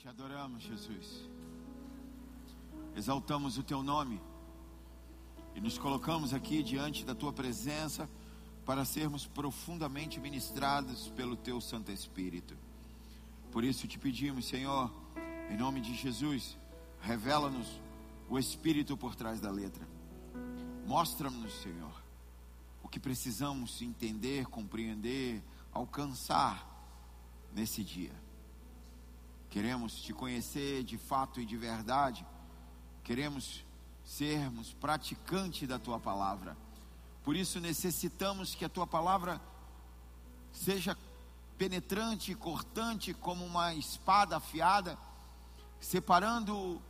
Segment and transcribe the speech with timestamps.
[0.00, 1.28] Te adoramos, Jesus.
[2.96, 4.18] Exaltamos o teu nome
[5.54, 8.08] e nos colocamos aqui diante da tua presença
[8.64, 12.56] para sermos profundamente ministrados pelo teu Santo Espírito.
[13.52, 14.90] Por isso te pedimos, Senhor,
[15.50, 16.56] em nome de Jesus,
[17.02, 17.68] revela-nos
[18.26, 19.86] o Espírito por trás da letra.
[20.86, 22.02] Mostra-nos, Senhor,
[22.82, 25.44] o que precisamos entender, compreender,
[25.74, 26.66] alcançar
[27.52, 28.29] nesse dia.
[29.50, 32.24] Queremos te conhecer de fato e de verdade.
[33.02, 33.64] Queremos
[34.04, 36.56] sermos praticantes da tua palavra.
[37.24, 39.40] Por isso necessitamos que a tua palavra
[40.52, 40.96] seja
[41.58, 44.96] penetrante e cortante como uma espada afiada,
[45.80, 46.80] separando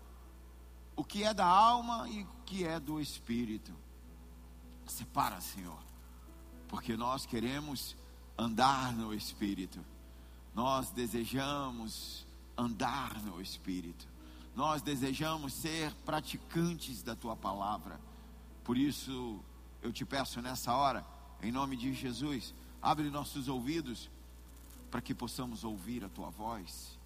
[0.95, 3.73] o que é da alma e o que é do espírito.
[4.87, 5.79] Separa, Senhor,
[6.69, 7.97] porque nós queremos
[8.37, 9.85] andar no espírito.
[10.55, 12.27] Nós desejamos
[12.61, 14.07] andar no espírito.
[14.55, 17.99] Nós desejamos ser praticantes da tua palavra.
[18.63, 19.41] Por isso,
[19.83, 21.05] eu te peço nessa hora,
[21.43, 24.11] em nome de Jesus, abre nossos ouvidos
[24.91, 26.99] para que possamos ouvir a tua voz.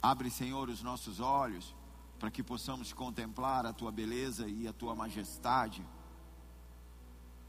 [0.00, 1.74] Abre, Senhor, os nossos olhos
[2.18, 5.84] para que possamos contemplar a tua beleza e a tua majestade.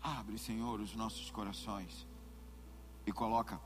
[0.01, 2.05] Abre, Senhor, os nossos corações
[3.05, 3.59] e coloca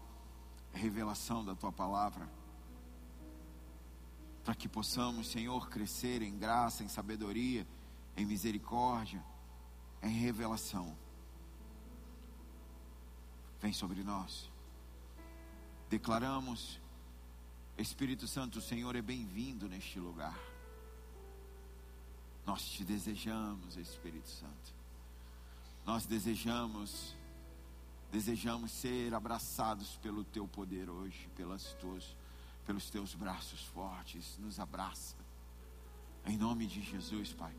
[0.74, 2.30] a revelação da tua palavra
[4.44, 7.66] para que possamos, Senhor, crescer em graça, em sabedoria,
[8.16, 9.24] em misericórdia,
[10.02, 10.98] em revelação.
[13.62, 14.52] Vem sobre nós.
[15.90, 16.82] Declaramos,
[17.78, 20.38] Espírito Santo, o Senhor é bem-vindo neste lugar.
[22.46, 24.76] Nós te desejamos, Espírito Santo.
[25.86, 27.16] Nós desejamos,
[28.12, 32.16] desejamos ser abraçados pelo teu poder hoje, pelas tuas
[32.66, 35.16] pelos teus braços fortes, nos abraça.
[36.26, 37.54] Em nome de Jesus, Pai.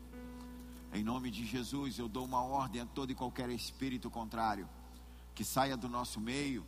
[0.93, 4.67] Em nome de Jesus, eu dou uma ordem a todo e qualquer espírito contrário
[5.35, 6.65] que saia do nosso meio,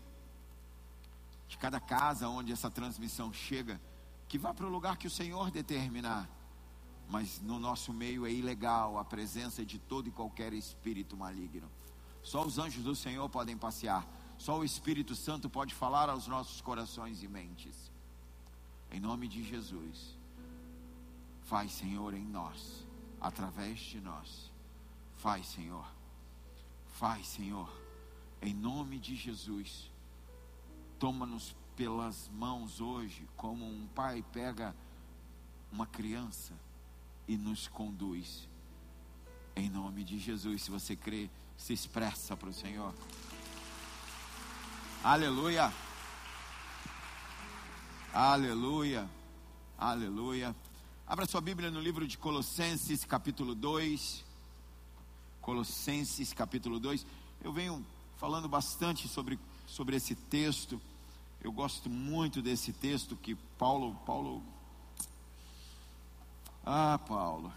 [1.48, 3.80] de cada casa onde essa transmissão chega,
[4.28, 6.30] que vá para o lugar que o Senhor determinar.
[7.10, 11.72] Mas no nosso meio é ilegal a presença de todo e qualquer espírito maligno.
[12.22, 14.06] Só os anjos do Senhor podem passear.
[14.38, 17.90] Só o Espírito Santo pode falar aos nossos corações e mentes.
[18.92, 20.18] Em nome de Jesus.
[21.44, 22.86] Faz, Senhor, em nós,
[23.22, 24.52] através de nós.
[25.16, 25.86] Faz, Senhor.
[26.94, 27.70] Faz, Senhor.
[28.42, 29.92] Em nome de Jesus.
[31.00, 34.76] Toma-nos pelas mãos hoje, como um pai pega
[35.72, 36.54] uma criança
[37.28, 38.48] e nos conduz.
[39.56, 42.94] Em nome de Jesus, se você crê, se expressa para o Senhor.
[45.04, 45.72] Aleluia.
[48.14, 49.08] Aleluia,
[49.78, 50.56] aleluia.
[51.06, 54.24] Abra sua Bíblia no livro de Colossenses, capítulo 2.
[55.42, 57.06] Colossenses, capítulo 2.
[57.44, 57.86] Eu venho
[58.18, 59.38] falando bastante sobre,
[59.68, 60.82] sobre esse texto.
[61.44, 63.94] Eu gosto muito desse texto que Paulo.
[64.06, 64.42] Paulo.
[66.66, 67.54] Ah, Paulo.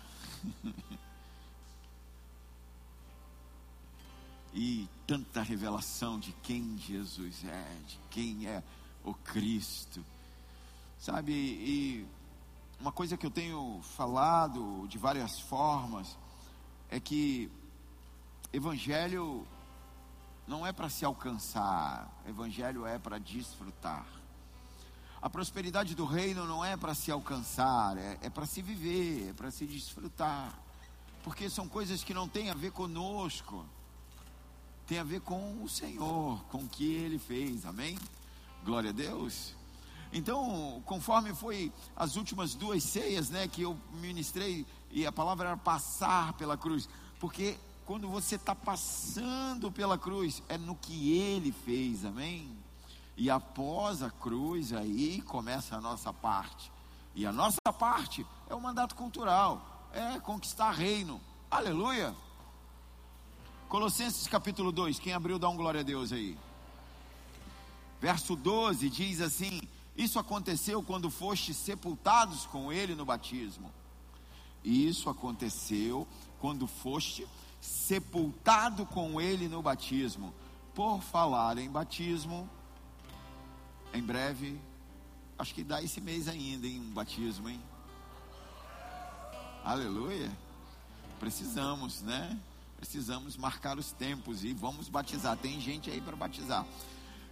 [4.53, 8.63] e tanta revelação de quem Jesus é, de quem é
[9.05, 10.05] o Cristo.
[11.01, 12.07] Sabe, e
[12.79, 16.19] uma coisa que eu tenho falado de várias formas
[16.91, 17.51] é que
[18.53, 19.47] evangelho
[20.47, 24.05] não é para se alcançar, evangelho é para desfrutar.
[25.23, 29.33] A prosperidade do reino não é para se alcançar, é, é para se viver, é
[29.33, 30.53] para se desfrutar.
[31.25, 33.65] Porque são coisas que não têm a ver conosco,
[34.87, 37.99] tem a ver com o Senhor, com o que Ele fez, amém?
[38.63, 39.59] Glória a Deus.
[40.13, 45.57] Então, conforme foi as últimas duas ceias, né, que eu ministrei, e a palavra era
[45.57, 46.89] passar pela cruz,
[47.21, 47.57] porque
[47.87, 52.57] quando você está passando pela cruz, é no que ele fez, amém?
[53.17, 56.73] E após a cruz, aí começa a nossa parte.
[57.15, 61.21] E a nossa parte é o mandato cultural, é conquistar reino.
[61.51, 62.15] Aleluia!
[63.69, 66.37] Colossenses capítulo 2, quem abriu, dá um glória a Deus aí.
[68.01, 69.61] Verso 12 diz assim:
[69.97, 73.71] isso aconteceu quando foste sepultados com ele no batismo.
[74.65, 76.07] Isso aconteceu
[76.39, 77.27] quando foste
[77.61, 80.33] sepultado com ele no batismo.
[80.75, 82.49] Por falar em batismo,
[83.93, 84.59] em breve,
[85.39, 87.61] acho que dá esse mês ainda, em um batismo, hein?
[89.65, 90.31] Aleluia.
[91.19, 92.39] Precisamos, né?
[92.77, 95.37] Precisamos marcar os tempos e vamos batizar.
[95.37, 96.65] Tem gente aí para batizar.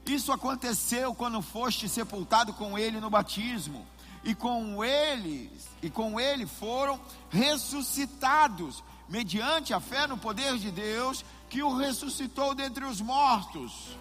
[0.09, 3.87] Isso aconteceu quando foste sepultado com ele no batismo,
[4.25, 5.53] e com ele
[5.83, 6.99] e com ele foram
[7.31, 13.97] ressuscitados mediante a fé no poder de Deus que o ressuscitou dentre os mortos.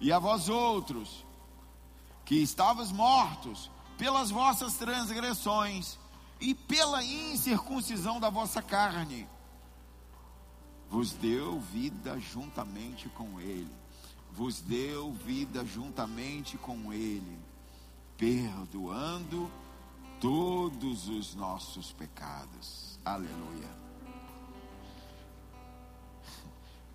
[0.00, 1.24] E a vós outros,
[2.24, 5.98] que estavas mortos pelas vossas transgressões
[6.40, 9.28] e pela incircuncisão da vossa carne,
[10.88, 13.77] vos deu vida juntamente com ele.
[14.38, 17.36] Vos deu vida juntamente com ele,
[18.16, 19.50] perdoando
[20.20, 23.00] todos os nossos pecados.
[23.04, 23.68] Aleluia.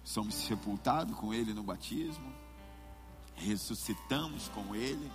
[0.05, 2.33] Somos sepultados com ele no batismo,
[3.35, 5.11] ressuscitamos com ele,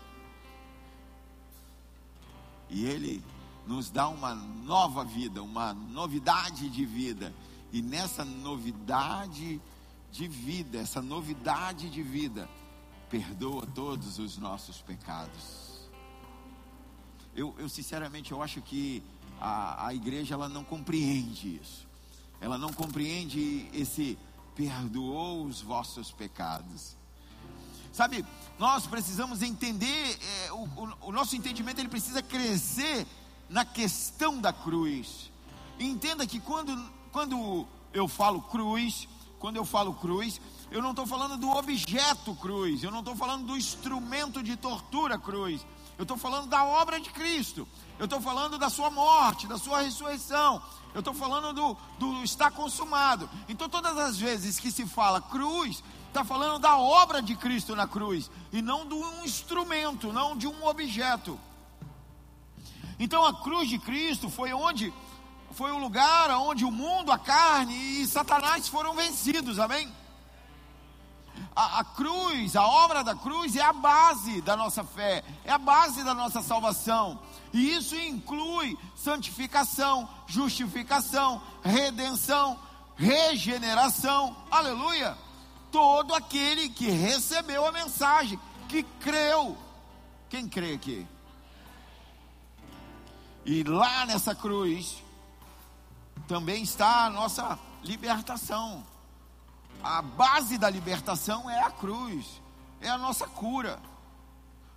[2.68, 3.24] e ele
[3.66, 7.34] nos dá uma nova vida, uma novidade de vida.
[7.72, 9.77] E nessa novidade de
[10.28, 12.48] vida, essa novidade de vida,
[13.10, 15.88] perdoa todos os nossos pecados.
[17.34, 19.02] Eu, eu sinceramente, eu acho que
[19.40, 21.86] a, a igreja ela não compreende isso.
[22.40, 24.18] Ela não compreende esse
[24.54, 26.96] perdoou os vossos pecados.
[27.92, 28.24] Sabe,
[28.58, 33.06] nós precisamos entender, é, o, o, o nosso entendimento ele precisa crescer
[33.48, 35.30] na questão da cruz.
[35.78, 36.76] entenda que quando,
[37.12, 39.08] quando eu falo cruz,
[39.38, 40.40] quando eu falo cruz,
[40.70, 45.18] eu não estou falando do objeto cruz, eu não estou falando do instrumento de tortura
[45.18, 45.64] cruz,
[45.96, 47.66] eu estou falando da obra de Cristo,
[47.98, 50.62] eu estou falando da sua morte, da sua ressurreição,
[50.94, 53.28] eu estou falando do, do está consumado.
[53.48, 57.86] Então, todas as vezes que se fala cruz, está falando da obra de Cristo na
[57.86, 61.38] cruz, e não de um instrumento, não de um objeto.
[62.98, 64.92] Então a cruz de Cristo foi onde
[65.58, 69.92] foi o lugar onde o mundo, a carne e Satanás foram vencidos, amém?
[71.54, 75.58] A, a, cruz, a obra da cruz é a base da nossa fé, é a
[75.58, 77.18] base da nossa salvação,
[77.52, 82.56] e isso inclui santificação, justificação, redenção,
[82.94, 85.18] regeneração, aleluia.
[85.72, 88.38] Todo aquele que recebeu a mensagem,
[88.68, 89.58] que creu,
[90.30, 91.04] quem crê aqui?
[93.44, 95.07] E lá nessa cruz
[96.26, 98.84] também está a nossa libertação.
[99.82, 102.40] A base da libertação é a cruz,
[102.80, 103.80] é a nossa cura.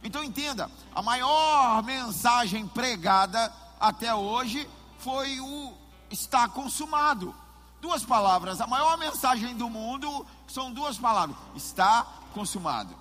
[0.03, 5.73] Então entenda, a maior mensagem pregada até hoje foi o
[6.09, 7.35] está consumado.
[7.79, 12.95] Duas palavras, a maior mensagem do mundo são duas palavras: está consumado.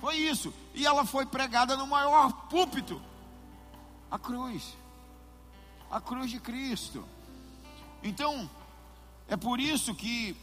[0.00, 0.52] Foi isso.
[0.74, 3.00] E ela foi pregada no maior púlpito
[4.10, 4.76] a cruz
[5.92, 7.04] a cruz de Cristo.
[8.02, 8.50] Então,
[9.28, 10.36] é por isso que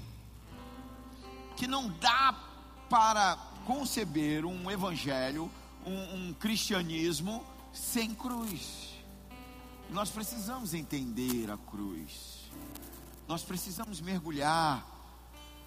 [1.56, 2.34] que não dá
[2.90, 3.36] para
[3.66, 5.52] conceber um evangelho,
[5.86, 8.96] um, um cristianismo sem cruz.
[9.90, 12.50] Nós precisamos entender a cruz.
[13.28, 14.86] Nós precisamos mergulhar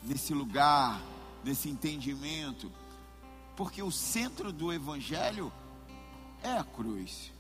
[0.03, 0.99] nesse lugar,
[1.45, 2.73] nesse entendimento,
[3.55, 5.53] porque o centro do evangelho
[6.43, 7.31] é a cruz.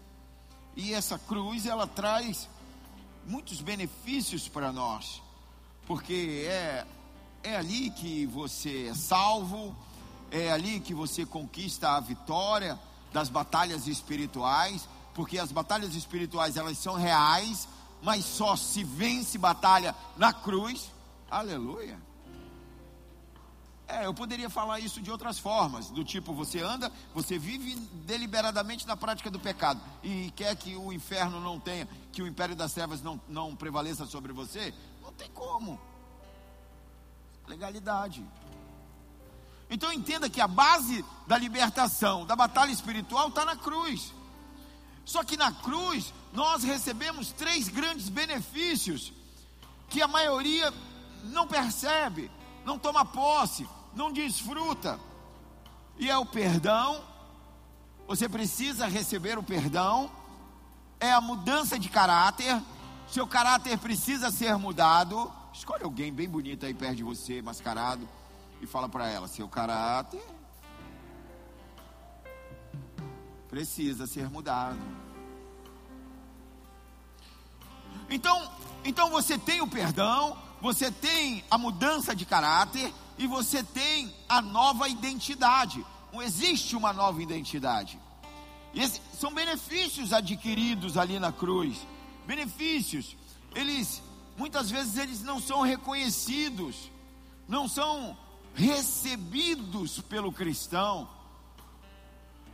[0.77, 2.51] E essa cruz, ela traz
[3.27, 5.23] muitos benefícios para nós,
[5.87, 6.87] porque é,
[7.43, 9.75] é ali que você é salvo,
[10.31, 12.79] é ali que você conquista a vitória
[13.13, 17.69] das batalhas espirituais, porque as batalhas espirituais elas são reais,
[18.03, 20.91] mas só se vence batalha na cruz.
[21.31, 21.99] Aleluia.
[23.93, 28.87] É, eu poderia falar isso de outras formas, do tipo, você anda, você vive deliberadamente
[28.87, 32.73] na prática do pecado e quer que o inferno não tenha, que o império das
[32.73, 34.73] trevas não, não prevaleça sobre você,
[35.03, 35.79] não tem como.
[37.47, 38.25] Legalidade.
[39.69, 44.15] Então entenda que a base da libertação, da batalha espiritual, está na cruz.
[45.05, 49.13] Só que na cruz nós recebemos três grandes benefícios
[49.91, 50.73] que a maioria
[51.25, 52.31] não percebe,
[52.65, 54.99] não toma posse não desfruta.
[55.99, 57.03] E é o perdão,
[58.07, 60.11] você precisa receber o perdão,
[60.99, 62.61] é a mudança de caráter,
[63.09, 65.31] seu caráter precisa ser mudado.
[65.53, 68.09] Escolhe alguém bem bonito aí perto de você, mascarado,
[68.61, 70.23] e fala para ela: seu caráter
[73.49, 74.81] precisa ser mudado.
[78.09, 78.51] Então,
[78.85, 84.41] então você tem o perdão, você tem a mudança de caráter e você tem a
[84.41, 85.85] nova identidade.
[86.21, 87.99] Existe uma nova identidade.
[88.75, 91.87] E são benefícios adquiridos ali na cruz.
[92.27, 93.17] Benefícios.
[93.55, 94.03] Eles
[94.37, 96.91] muitas vezes eles não são reconhecidos,
[97.47, 98.17] não são
[98.55, 101.09] recebidos pelo cristão.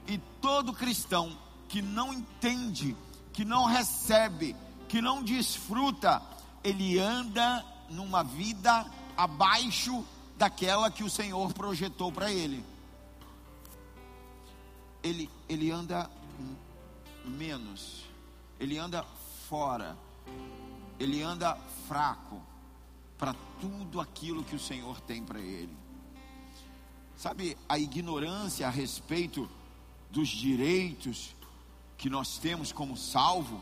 [0.07, 1.37] E todo cristão
[1.69, 2.97] que não entende,
[3.33, 4.57] que não recebe,
[4.88, 6.23] que não desfruta,
[6.65, 8.87] ele anda numa vida
[9.17, 10.05] abaixo
[10.38, 12.64] daquela que o Senhor projetou para ele.
[15.02, 16.09] Ele, ele anda
[17.25, 18.04] menos,
[18.59, 19.04] ele anda
[19.49, 19.99] fora,
[20.99, 21.57] ele anda
[21.88, 22.40] fraco
[23.18, 25.76] para tudo aquilo que o Senhor tem para ele.
[27.16, 29.50] Sabe, a ignorância a respeito
[30.09, 31.35] dos direitos
[31.97, 33.61] que nós temos como salvo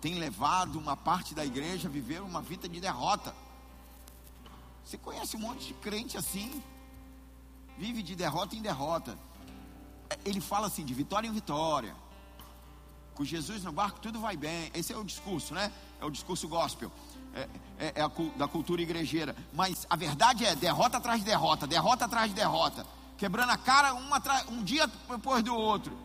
[0.00, 3.34] tem levado uma parte da igreja a viver uma vida de derrota.
[4.90, 6.60] Você conhece um monte de crente assim,
[7.78, 9.16] vive de derrota em derrota.
[10.24, 11.94] Ele fala assim, de vitória em vitória.
[13.14, 14.68] Com Jesus no barco tudo vai bem.
[14.74, 15.72] Esse é o discurso, né?
[16.00, 16.90] É o discurso gospel.
[17.32, 19.36] É, é, é a, da cultura igrejeira.
[19.52, 22.84] Mas a verdade é derrota atrás de derrota, derrota atrás de derrota.
[23.16, 25.96] Quebrando a cara uma, um dia depois do outro.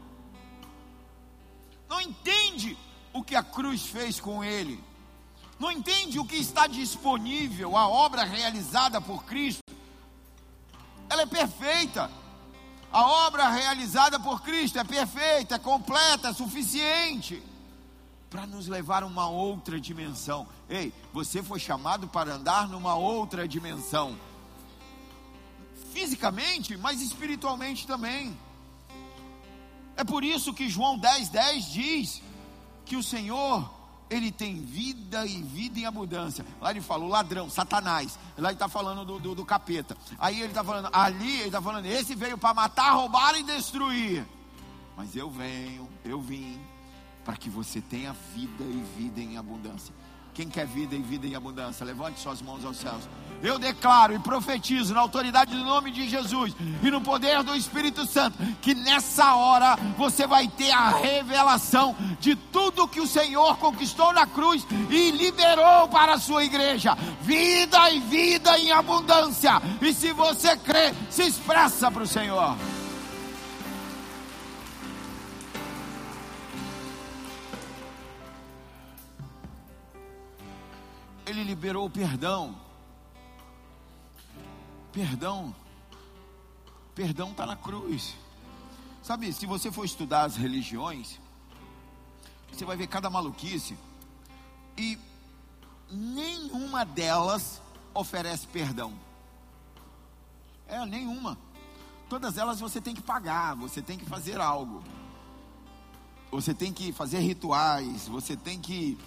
[1.90, 2.78] Não entende
[3.12, 4.80] o que a cruz fez com ele.
[5.60, 9.64] Não entende o que está disponível, a obra realizada por Cristo.
[11.10, 12.12] Ela é perfeita.
[12.92, 17.42] A obra realizada por Cristo é perfeita, é completa, é suficiente
[18.30, 20.48] para nos levar a uma outra dimensão.
[20.70, 24.18] Ei, você foi chamado para andar numa outra dimensão.
[25.94, 28.38] Fisicamente, mas espiritualmente também.
[29.96, 32.22] É por isso que João 10, 10 diz
[32.86, 33.70] que o Senhor,
[34.10, 36.46] Ele tem vida e vida em abundância.
[36.62, 38.20] Lá ele fala, o ladrão, Satanás.
[38.38, 39.98] Lá ele está falando do, do, do, capeta.
[40.20, 44.26] Aí ele está falando, ali ele está falando, esse veio para matar, roubar e destruir.
[44.96, 46.60] Mas eu venho, eu vim
[47.24, 49.94] para que você tenha vida e vida em abundância.
[50.36, 53.08] Quem quer vida e vida em abundância, levante suas mãos aos céus.
[53.42, 58.06] Eu declaro e profetizo na autoridade do nome de Jesus e no poder do Espírito
[58.06, 64.12] Santo que nessa hora você vai ter a revelação de tudo que o Senhor conquistou
[64.12, 66.98] na cruz e liberou para a sua igreja.
[67.22, 69.62] Vida e vida em abundância.
[69.82, 72.58] E se você crê, se expressa para o Senhor.
[81.26, 82.56] Ele liberou o perdão.
[84.92, 85.56] Perdão.
[86.94, 88.16] Perdão está na cruz.
[89.04, 91.20] Sabe, se você for estudar as religiões,
[92.52, 93.78] você vai ver cada maluquice.
[94.78, 94.98] E
[95.92, 97.62] nenhuma delas
[97.94, 98.94] oferece perdão.
[100.68, 101.38] É, nenhuma.
[102.10, 104.84] Todas elas você tem que pagar, você tem que fazer algo.
[106.32, 108.98] Você tem que fazer rituais, você tem que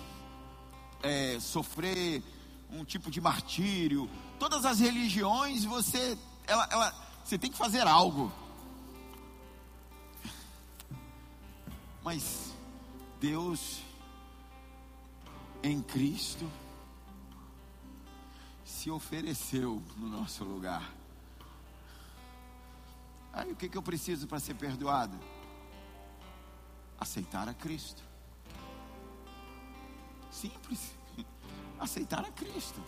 [1.02, 2.22] é, sofrer
[2.70, 4.08] um tipo de martírio.
[4.38, 8.32] Todas as religiões você, ela, ela, você tem que fazer algo.
[12.02, 12.52] Mas
[13.20, 13.82] Deus
[15.62, 16.50] em Cristo
[18.64, 20.94] se ofereceu no nosso lugar.
[23.32, 25.18] Aí o que, que eu preciso para ser perdoado?
[26.98, 28.07] Aceitar a Cristo.
[30.40, 30.92] Simples.
[31.80, 32.80] Aceitar a Cristo.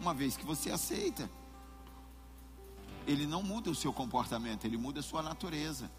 [0.00, 1.30] Uma vez que você aceita,
[3.06, 5.90] ele não muda o seu comportamento, ele muda a sua natureza.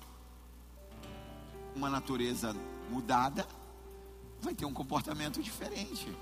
[1.76, 2.56] Uma natureza
[2.90, 3.48] mudada
[4.42, 6.14] vai ter um comportamento diferente.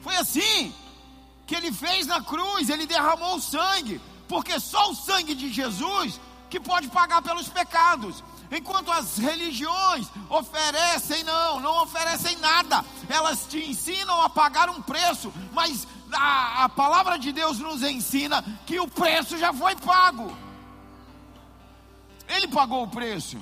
[0.00, 0.72] Foi assim
[1.46, 6.20] que ele fez na cruz, ele derramou o sangue, porque só o sangue de Jesus
[6.48, 8.24] que pode pagar pelos pecados.
[8.50, 15.32] Enquanto as religiões oferecem, não, não oferecem nada, elas te ensinam a pagar um preço,
[15.52, 20.34] mas a, a palavra de Deus nos ensina que o preço já foi pago.
[22.26, 23.38] Ele pagou o preço.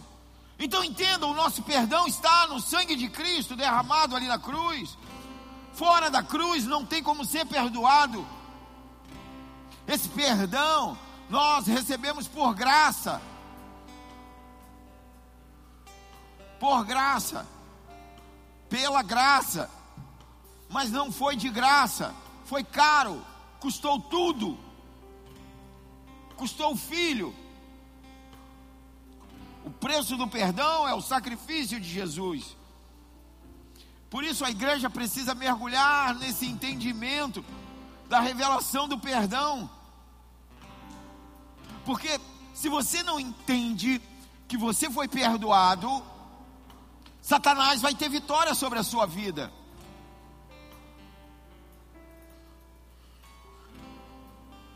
[0.58, 4.96] Então entenda, o nosso perdão está no sangue de Cristo derramado ali na cruz.
[5.74, 8.26] Fora da cruz não tem como ser perdoado.
[9.86, 10.96] Esse perdão
[11.28, 13.20] nós recebemos por graça.
[16.66, 17.46] Por graça,
[18.68, 19.70] pela graça,
[20.68, 22.12] mas não foi de graça,
[22.44, 23.24] foi caro,
[23.60, 24.58] custou tudo,
[26.36, 27.32] custou o filho.
[29.64, 32.56] O preço do perdão é o sacrifício de Jesus.
[34.10, 37.44] Por isso a igreja precisa mergulhar nesse entendimento
[38.08, 39.70] da revelação do perdão.
[41.84, 42.20] Porque
[42.52, 44.02] se você não entende
[44.48, 46.15] que você foi perdoado,
[47.26, 49.52] Satanás vai ter vitória sobre a sua vida.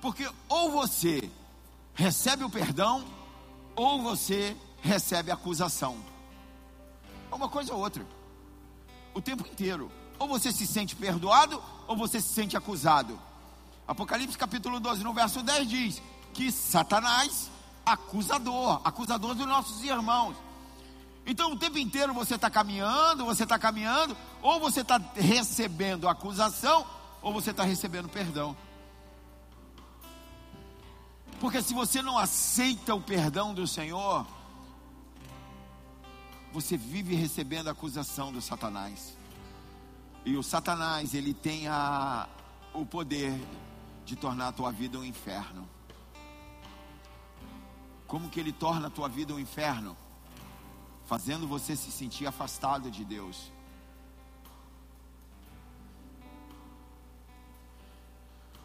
[0.03, 1.31] Porque ou você
[1.95, 3.05] recebe o perdão,
[3.77, 5.97] ou você recebe acusação.
[7.31, 8.05] Uma coisa ou outra.
[9.15, 9.89] O tempo inteiro.
[10.19, 13.17] Ou você se sente perdoado, ou você se sente acusado.
[13.87, 16.03] Apocalipse capítulo 12, no verso 10 diz
[16.35, 17.49] que Satanás,
[17.87, 20.50] acusador, acusador dos nossos irmãos.
[21.27, 26.87] Então o tempo inteiro você está caminhando, você está caminhando, ou você está recebendo acusação,
[27.23, 28.57] ou você está recebendo perdão.
[31.41, 34.27] Porque se você não aceita o perdão do Senhor,
[36.53, 39.17] você vive recebendo a acusação do Satanás.
[40.25, 42.29] E o Satanás, ele tem a,
[42.75, 43.33] o poder
[44.05, 45.69] de tornar a tua vida um inferno.
[48.07, 49.97] Como que ele torna a tua vida um inferno?
[51.11, 53.51] Fazendo você se sentir afastado de Deus.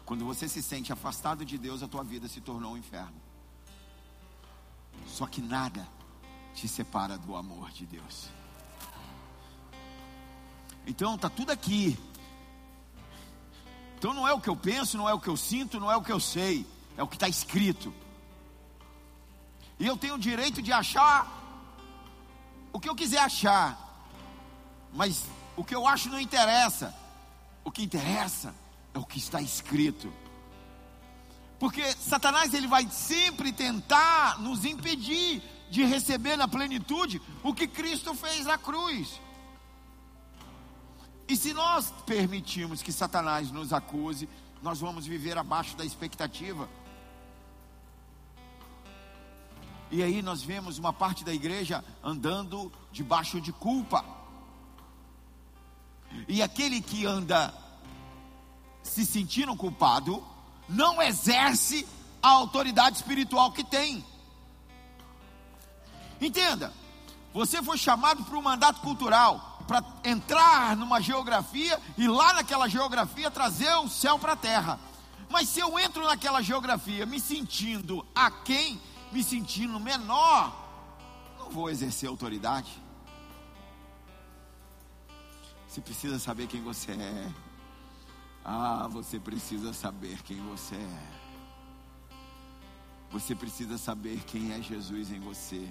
[0.04, 3.20] Quando você se sente afastado de Deus, a tua vida se tornou um inferno.
[5.08, 5.88] Só que nada
[6.54, 8.28] te separa do amor de Deus.
[10.86, 11.98] Então tá tudo aqui.
[13.98, 15.96] Então não é o que eu penso, não é o que eu sinto, não é
[15.96, 16.64] o que eu sei,
[16.96, 17.92] é o que está escrito.
[19.80, 21.44] E eu tenho o direito de achar
[22.76, 24.06] o que eu quiser achar,
[24.92, 25.24] mas
[25.56, 26.94] o que eu acho não interessa.
[27.64, 28.54] O que interessa
[28.92, 30.12] é o que está escrito.
[31.58, 38.14] Porque Satanás ele vai sempre tentar nos impedir de receber na plenitude o que Cristo
[38.14, 39.22] fez na cruz.
[41.26, 44.28] E se nós permitirmos que Satanás nos acuse,
[44.62, 46.68] nós vamos viver abaixo da expectativa.
[49.90, 54.04] E aí nós vemos uma parte da igreja andando debaixo de culpa.
[56.26, 57.54] E aquele que anda
[58.82, 60.22] se sentindo culpado,
[60.68, 61.86] não exerce
[62.22, 64.04] a autoridade espiritual que tem.
[66.20, 66.72] Entenda,
[67.34, 73.30] você foi chamado para um mandato cultural, para entrar numa geografia e lá naquela geografia
[73.30, 74.80] trazer o céu para a terra.
[75.28, 78.80] Mas se eu entro naquela geografia me sentindo aquém,
[79.16, 80.54] me sentindo menor,
[81.38, 82.70] não vou exercer autoridade.
[85.66, 87.32] Você precisa saber quem você é.
[88.44, 91.26] Ah, você precisa saber quem você é.
[93.10, 95.66] Você precisa saber quem é Jesus em você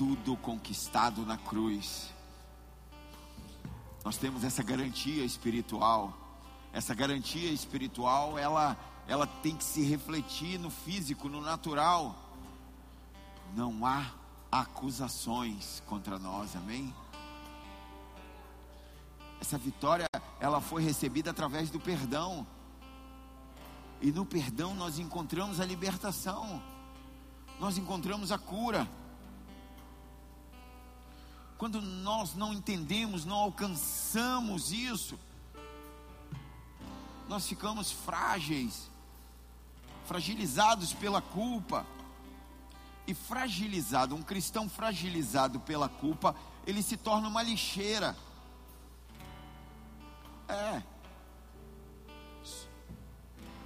[0.00, 2.08] tudo conquistado na cruz.
[4.02, 6.16] Nós temos essa garantia espiritual.
[6.72, 8.78] Essa garantia espiritual, ela
[9.10, 12.14] ela tem que se refletir no físico, no natural.
[13.56, 14.08] Não há
[14.52, 16.94] acusações contra nós, amém?
[19.40, 20.06] Essa vitória,
[20.38, 22.46] ela foi recebida através do perdão.
[24.00, 26.62] E no perdão nós encontramos a libertação.
[27.58, 28.88] Nós encontramos a cura.
[31.58, 35.18] Quando nós não entendemos, não alcançamos isso,
[37.28, 38.88] nós ficamos frágeis,
[40.10, 41.86] fragilizados pela culpa.
[43.06, 46.34] E fragilizado, um cristão fragilizado pela culpa,
[46.66, 48.16] ele se torna uma lixeira.
[50.48, 50.82] É.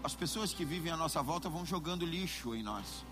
[0.03, 3.07] As pessoas que vivem à nossa volta vão jogando lixo em nós.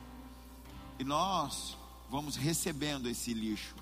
[0.99, 1.79] E nós
[2.11, 3.75] vamos recebendo esse lixo.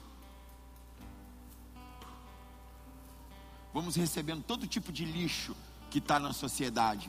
[3.72, 5.54] vamos recebendo todo tipo de lixo
[5.90, 7.08] que está na sociedade,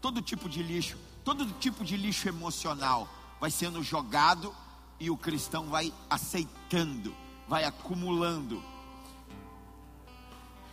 [0.00, 3.08] todo tipo de lixo, todo tipo de lixo emocional
[3.40, 4.54] vai sendo jogado
[4.98, 7.14] e o cristão vai aceitando,
[7.48, 8.62] vai acumulando.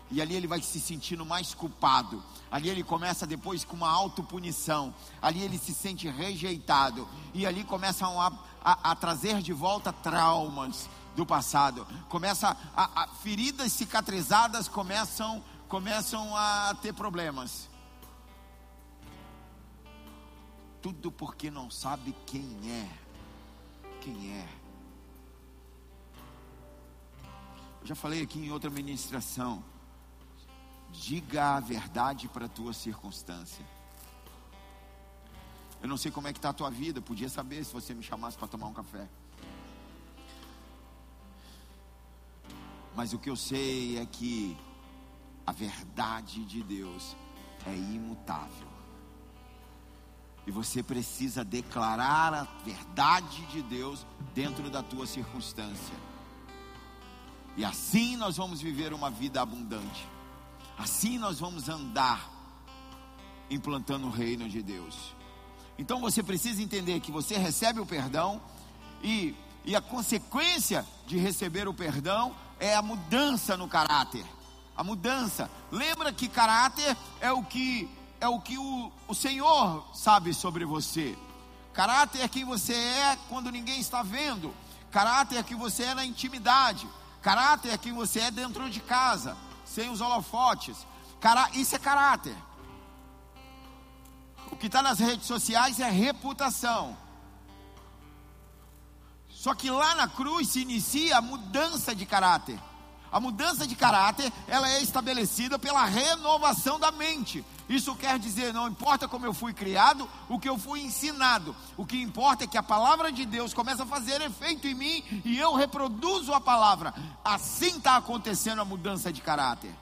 [0.09, 2.23] E ali ele vai se sentindo mais culpado.
[2.49, 4.93] Ali ele começa depois com uma autopunição.
[5.21, 7.07] Ali ele se sente rejeitado.
[7.33, 8.31] E ali começam a,
[8.63, 11.85] a, a trazer de volta traumas, do passado.
[12.07, 17.67] Começa a, a, feridas cicatrizadas começam começam a ter problemas.
[20.87, 22.89] Tudo porque não sabe quem é.
[23.99, 24.47] Quem é?
[27.81, 29.61] Eu já falei aqui em outra ministração.
[30.89, 33.65] Diga a verdade para a tua circunstância.
[35.81, 38.01] Eu não sei como é que está a tua vida, podia saber se você me
[38.01, 39.09] chamasse para tomar um café.
[42.95, 44.55] Mas o que eu sei é que
[45.45, 47.13] a verdade de Deus
[47.65, 48.76] é imutável.
[50.47, 55.93] E você precisa declarar a verdade de Deus dentro da tua circunstância.
[57.57, 60.07] E assim nós vamos viver uma vida abundante.
[60.77, 62.31] Assim nós vamos andar
[63.49, 65.13] implantando o reino de Deus.
[65.77, 68.41] Então você precisa entender que você recebe o perdão
[69.03, 74.25] e, e a consequência de receber o perdão é a mudança no caráter.
[74.77, 75.51] A mudança.
[75.71, 81.17] Lembra que caráter é o que é o que o, o Senhor sabe sobre você.
[81.73, 84.53] Caráter é quem você é quando ninguém está vendo.
[84.91, 86.87] Caráter é quem você é na intimidade.
[87.21, 90.77] Caráter é quem você é dentro de casa, sem os holofotes.
[91.19, 92.35] Cará isso é caráter.
[94.51, 96.97] O que está nas redes sociais é reputação.
[99.29, 102.59] Só que lá na cruz se inicia a mudança de caráter.
[103.11, 107.43] A mudança de caráter, ela é estabelecida pela renovação da mente.
[107.69, 111.55] Isso quer dizer, não importa como eu fui criado, o que eu fui ensinado.
[111.75, 115.21] O que importa é que a palavra de Deus começa a fazer efeito em mim
[115.23, 116.93] e eu reproduzo a palavra.
[117.23, 119.73] Assim está acontecendo a mudança de caráter.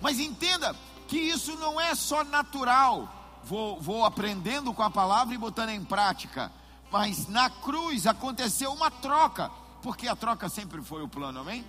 [0.00, 0.74] Mas entenda
[1.06, 3.40] que isso não é só natural.
[3.44, 6.52] Vou, vou aprendendo com a palavra e botando em prática.
[6.90, 9.50] Mas na cruz aconteceu uma troca
[9.82, 11.64] porque a troca sempre foi o plano, amém?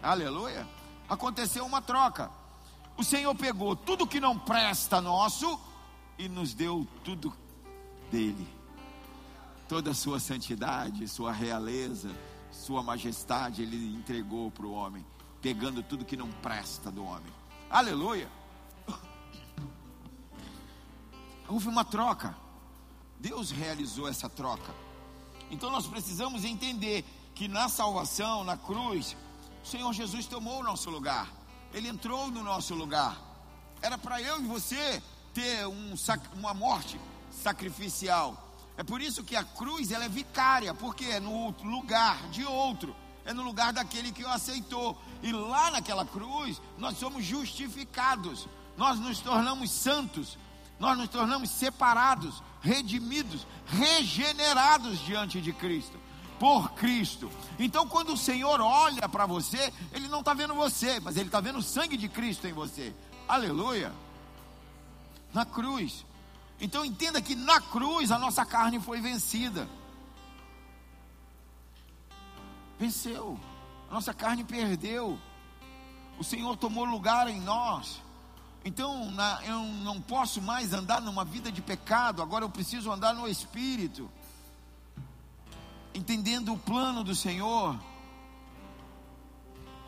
[0.00, 0.66] Aleluia.
[1.08, 2.30] Aconteceu uma troca.
[2.96, 5.60] O Senhor pegou tudo que não presta nosso
[6.16, 7.34] e nos deu tudo
[8.10, 8.46] dele.
[9.68, 12.14] Toda a sua santidade, sua realeza,
[12.50, 15.04] sua majestade, ele entregou para o homem,
[15.40, 17.32] pegando tudo que não presta do homem.
[17.68, 18.30] Aleluia.
[21.48, 22.36] Houve uma troca.
[23.18, 24.74] Deus realizou essa troca.
[25.50, 29.16] Então nós precisamos entender que na salvação, na cruz,
[29.62, 31.28] o Senhor Jesus tomou o nosso lugar.
[31.72, 33.16] Ele entrou no nosso lugar.
[33.80, 35.94] Era para eu e você ter um,
[36.34, 38.36] uma morte sacrificial.
[38.76, 42.94] É por isso que a cruz ela é vicária, porque é no lugar de outro,
[43.24, 45.00] é no lugar daquele que o aceitou.
[45.22, 50.36] E lá naquela cruz, nós somos justificados, nós nos tornamos santos,
[50.78, 56.01] nós nos tornamos separados, redimidos, regenerados diante de Cristo
[56.42, 57.30] por Cristo.
[57.56, 61.40] Então, quando o Senhor olha para você, Ele não está vendo você, mas Ele está
[61.40, 62.92] vendo o sangue de Cristo em você.
[63.28, 63.92] Aleluia.
[65.32, 66.04] Na cruz.
[66.60, 69.68] Então, entenda que na cruz a nossa carne foi vencida.
[72.76, 73.38] Venceu.
[73.88, 75.16] A nossa carne perdeu.
[76.18, 78.02] O Senhor tomou lugar em nós.
[78.64, 83.14] Então, na, eu não posso mais andar numa vida de pecado, agora eu preciso andar
[83.14, 84.10] no Espírito
[85.94, 87.78] entendendo o plano do Senhor.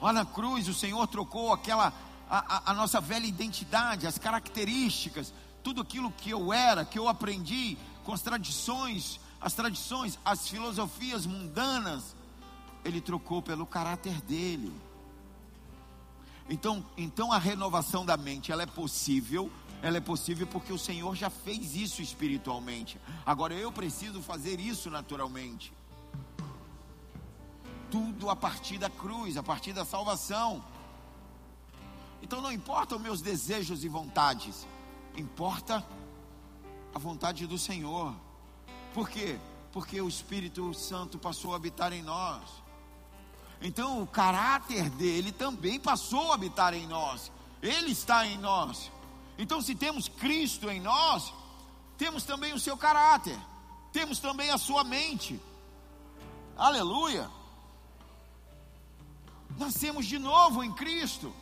[0.01, 1.93] Lá na cruz, o Senhor trocou aquela
[2.29, 7.77] a, a, nossa velha identidade, as características, tudo aquilo que eu era, que eu aprendi,
[8.03, 12.15] com as tradições, as tradições, as filosofias mundanas,
[12.85, 14.73] Ele trocou pelo caráter dele.
[16.49, 21.15] Então, então a renovação da mente, ela é possível, ela é possível porque o Senhor
[21.15, 23.01] já fez isso espiritualmente.
[23.25, 25.73] Agora eu preciso fazer isso naturalmente
[27.95, 30.65] tudo a partir da cruz, a partir da salvação.
[32.21, 34.67] Então não importa os meus desejos e vontades,
[35.17, 35.87] importa
[36.93, 38.13] a vontade do Senhor.
[38.93, 39.39] Por quê?
[39.73, 42.43] Porque o Espírito Santo passou a habitar em nós.
[43.63, 47.31] Então o caráter dele também passou a habitar em nós.
[47.63, 48.91] Ele está em nós.
[49.39, 51.33] Então se temos Cristo em nós,
[51.97, 53.39] temos também o seu caráter.
[53.93, 55.41] Temos também a sua mente.
[56.57, 57.31] Aleluia.
[59.59, 61.35] Nascemos de novo em Cristo.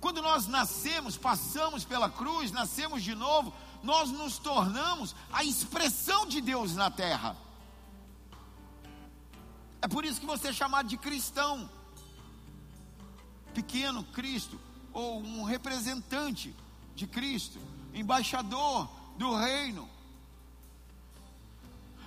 [0.00, 6.40] Quando nós nascemos, passamos pela cruz, nascemos de novo, nós nos tornamos a expressão de
[6.40, 7.36] Deus na terra.
[9.80, 11.68] É por isso que você é chamado de cristão.
[13.54, 14.58] Pequeno Cristo,
[14.92, 16.54] ou um representante
[16.94, 17.58] de Cristo,
[17.92, 19.88] embaixador do reino.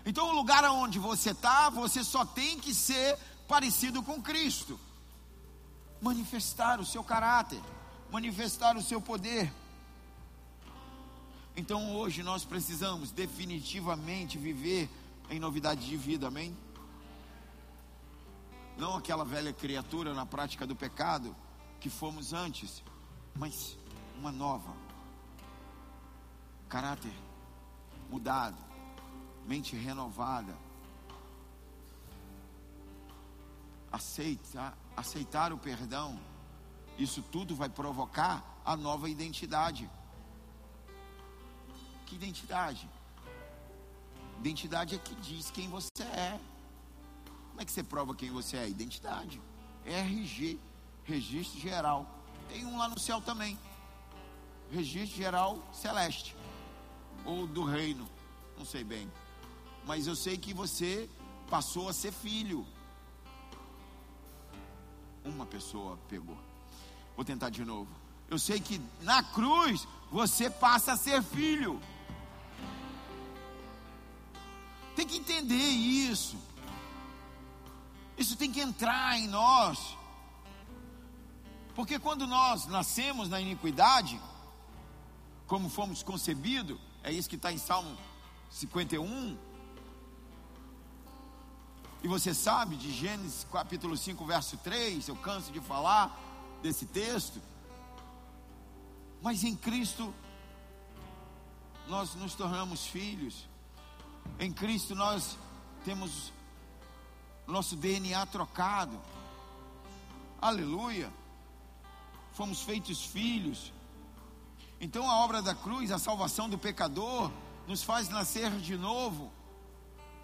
[0.05, 3.17] Então, o lugar onde você está, você só tem que ser
[3.51, 4.79] parecido com Cristo.
[6.01, 7.61] Manifestar o seu caráter,
[8.09, 9.51] manifestar o seu poder.
[11.53, 14.89] Então hoje nós precisamos definitivamente viver
[15.29, 16.55] em novidade de vida, amém?
[18.77, 21.35] Não aquela velha criatura na prática do pecado
[21.81, 22.81] que fomos antes,
[23.35, 23.77] mas
[24.17, 24.73] uma nova.
[26.69, 27.13] Caráter
[28.09, 28.57] mudado,
[29.45, 30.55] mente renovada
[33.91, 36.19] aceitar, aceitar o perdão,
[36.97, 39.89] isso tudo vai provocar a nova identidade.
[42.05, 42.89] Que identidade?
[44.39, 46.39] Identidade é que diz quem você é.
[47.49, 48.69] Como é que você prova quem você é?
[48.69, 49.41] Identidade.
[49.85, 50.59] RG,
[51.03, 52.07] Registro Geral.
[52.49, 53.57] Tem um lá no céu também.
[54.71, 56.35] Registro Geral Celeste.
[57.25, 58.09] ou do reino,
[58.57, 59.11] não sei bem.
[59.85, 61.09] Mas eu sei que você
[61.49, 62.65] passou a ser filho.
[65.23, 66.37] Uma pessoa pegou.
[67.15, 67.89] Vou tentar de novo.
[68.29, 71.81] Eu sei que na cruz você passa a ser filho.
[74.95, 76.37] Tem que entender isso.
[78.17, 79.97] Isso tem que entrar em nós.
[81.75, 84.19] Porque quando nós nascemos na iniquidade,
[85.47, 87.97] como fomos concebidos, é isso que está em Salmo
[88.49, 89.37] 51.
[92.03, 96.19] E você sabe de Gênesis capítulo 5, verso 3, eu canso de falar
[96.61, 97.39] desse texto.
[99.21, 100.11] Mas em Cristo
[101.87, 103.47] nós nos tornamos filhos.
[104.39, 105.37] Em Cristo nós
[105.85, 106.33] temos
[107.45, 108.99] nosso DNA trocado.
[110.41, 111.13] Aleluia.
[112.33, 113.71] Fomos feitos filhos.
[114.79, 117.31] Então a obra da cruz, a salvação do pecador,
[117.67, 119.31] nos faz nascer de novo.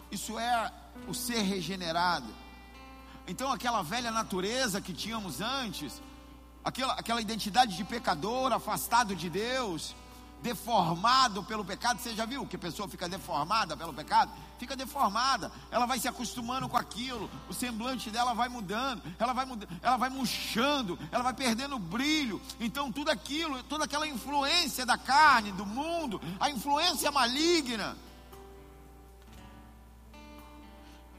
[0.09, 0.73] Isso é
[1.07, 2.27] o ser regenerado.
[3.27, 6.01] Então aquela velha natureza que tínhamos antes,
[6.63, 9.93] aquela, aquela identidade de pecador, afastado de Deus,
[10.41, 11.99] deformado pelo pecado.
[11.99, 14.31] Você já viu que a pessoa fica deformada pelo pecado?
[14.57, 15.51] Fica deformada.
[15.69, 17.29] Ela vai se acostumando com aquilo.
[17.49, 19.01] O semblante dela vai mudando.
[19.19, 19.45] Ela vai
[19.81, 20.97] ela vai murchando.
[21.11, 22.41] Ela vai perdendo brilho.
[22.59, 27.97] Então tudo aquilo, toda aquela influência da carne, do mundo, a influência maligna.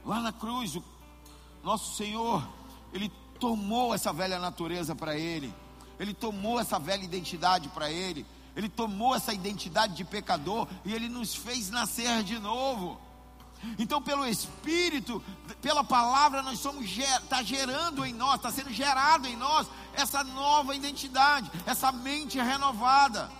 [0.05, 0.83] Lá na cruz, o
[1.63, 2.47] nosso Senhor,
[2.93, 5.53] ele tomou essa velha natureza para ele.
[5.99, 8.25] Ele tomou essa velha identidade para ele
[8.59, 12.99] ele tomou essa identidade de pecador e Ele nos fez nascer de novo.
[13.77, 15.23] Então, pelo Espírito,
[15.61, 20.75] pela palavra, nós somos está gerando em nós, está sendo gerado em nós essa nova
[20.75, 23.31] identidade, essa mente renovada,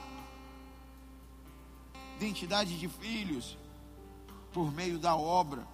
[2.17, 3.57] identidade de filhos
[4.53, 5.67] por meio da obra.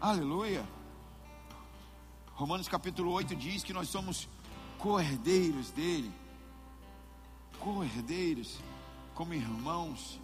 [0.00, 0.64] Aleluia.
[2.34, 4.28] Romanos capítulo 8 diz que nós somos
[4.78, 6.12] cordeiros dele
[7.58, 8.60] co-herdeiros,
[9.12, 10.20] como irmãos,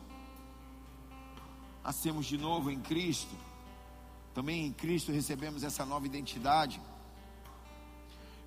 [1.82, 3.34] nascemos de novo em Cristo.
[4.32, 6.80] Também em Cristo recebemos essa nova identidade.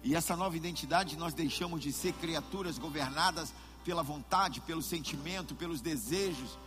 [0.02, 5.82] E essa nova identidade nós deixamos de ser criaturas governadas pela vontade, pelo sentimento, pelos
[5.82, 6.58] desejos.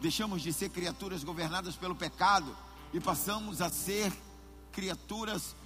[0.00, 2.56] Deixamos de ser criaturas governadas pelo pecado
[2.94, 4.12] e passamos a ser
[4.70, 5.56] criaturas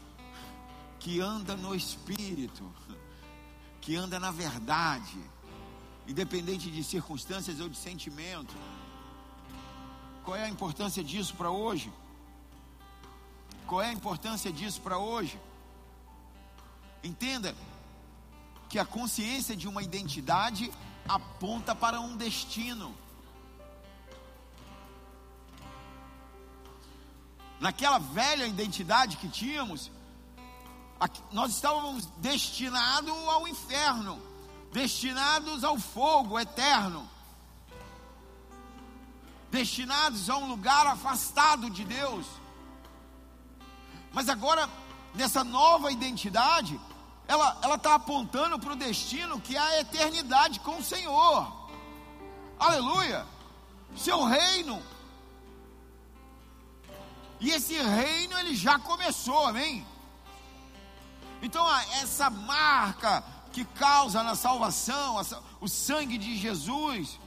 [0.98, 2.64] que andam no espírito,
[3.82, 5.18] que andam na verdade
[6.06, 8.56] independente de circunstâncias ou de sentimento.
[10.24, 11.92] Qual é a importância disso para hoje?
[13.66, 15.38] Qual é a importância disso para hoje?
[17.04, 17.54] Entenda
[18.70, 20.72] que a consciência de uma identidade
[21.06, 22.94] aponta para um destino.
[27.60, 29.90] Naquela velha identidade que tínhamos,
[31.32, 34.28] nós estávamos destinados ao inferno
[34.72, 37.08] destinados ao fogo eterno,
[39.50, 42.26] destinados a um lugar afastado de Deus.
[44.12, 44.68] Mas agora,
[45.14, 46.78] nessa nova identidade,
[47.26, 51.68] ela está apontando para o destino que é a eternidade com o Senhor.
[52.58, 53.26] Aleluia!
[53.96, 54.82] Seu reino.
[57.40, 59.86] E esse reino ele já começou, amém?
[61.40, 61.64] Então,
[62.02, 63.22] essa marca
[63.52, 65.20] que causa na salvação,
[65.60, 67.18] o sangue de Jesus.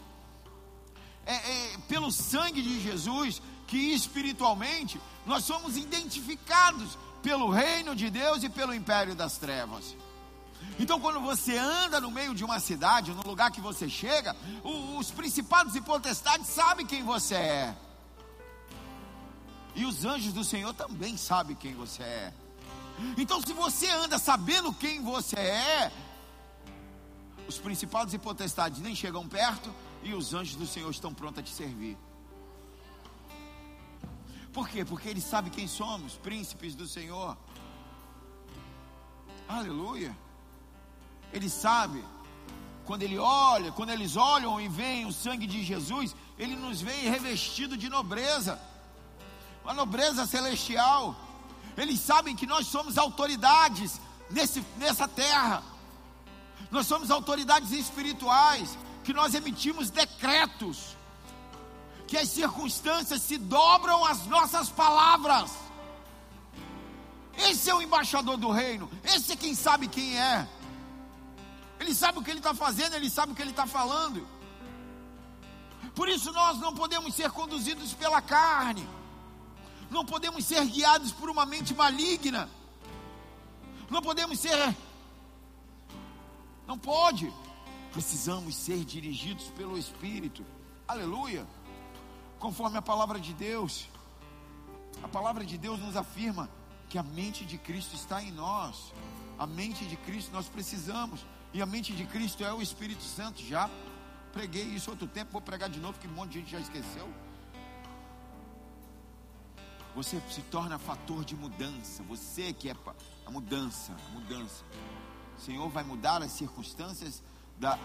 [1.26, 8.44] É, é, pelo sangue de Jesus que espiritualmente nós somos identificados pelo reino de Deus
[8.44, 9.96] e pelo império das trevas.
[10.80, 14.36] Então, quando você anda no meio de uma cidade, no lugar que você chega,
[14.98, 17.76] os principados e potestades sabem quem você é.
[19.76, 22.34] E os anjos do Senhor também sabem quem você é.
[23.18, 25.92] Então, se você anda sabendo quem você é,
[27.48, 31.44] os principados e potestades nem chegam perto e os anjos do Senhor estão prontos a
[31.44, 31.98] te servir.
[34.54, 34.84] Por quê?
[34.84, 37.38] Porque ele sabe quem somos, príncipes do Senhor.
[39.48, 40.16] Aleluia.
[41.32, 42.04] Ele sabe.
[42.86, 47.10] Quando ele olha, quando eles olham e veem o sangue de Jesus, ele nos vê
[47.10, 48.60] revestido de nobreza.
[49.64, 51.16] Uma nobreza celestial.
[51.78, 55.64] Eles sabem que nós somos autoridades nesse, nessa terra.
[56.70, 60.96] Nós somos autoridades espirituais, que nós emitimos decretos,
[62.08, 65.52] que as circunstâncias se dobram às nossas palavras.
[67.38, 70.48] Esse é o embaixador do reino, esse é quem sabe quem é.
[71.80, 74.26] Ele sabe o que ele está fazendo, ele sabe o que ele está falando.
[75.96, 78.88] Por isso nós não podemos ser conduzidos pela carne,
[79.92, 82.50] não podemos ser guiados por uma mente maligna,
[83.90, 84.76] não podemos ser.
[86.66, 87.32] Não pode.
[87.92, 90.46] Precisamos ser dirigidos pelo Espírito.
[90.88, 91.46] Aleluia.
[92.40, 93.90] Conforme a palavra de Deus.
[95.04, 96.50] A palavra de Deus nos afirma
[96.88, 98.94] que a mente de Cristo está em nós.
[99.38, 101.26] A mente de Cristo nós precisamos.
[101.54, 103.42] E a mente de Cristo é o Espírito Santo.
[103.44, 103.70] Já
[104.32, 107.10] preguei isso outro tempo, vou pregar de novo, que um monte de gente já esqueceu.
[109.96, 112.02] Você se torna fator de mudança.
[112.04, 112.76] Você que é
[113.26, 114.64] a mudança, a mudança.
[115.38, 117.22] O Senhor vai mudar as circunstâncias
[117.58, 117.78] da,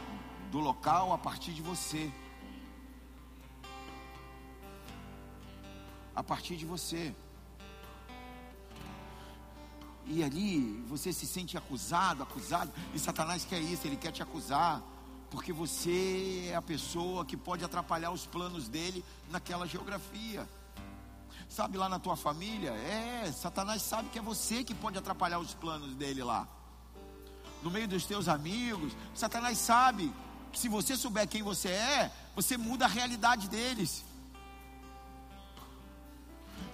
[0.51, 2.13] do local a partir de você.
[6.15, 7.15] A partir de você.
[10.07, 14.81] E ali você se sente acusado, acusado, e Satanás quer isso, ele quer te acusar,
[15.31, 20.49] porque você é a pessoa que pode atrapalhar os planos dele naquela geografia.
[21.49, 22.71] Sabe lá na tua família?
[22.71, 26.47] É, Satanás sabe que é você que pode atrapalhar os planos dele lá.
[27.63, 30.13] No meio dos teus amigos, Satanás sabe
[30.53, 34.05] que se você souber quem você é, você muda a realidade deles.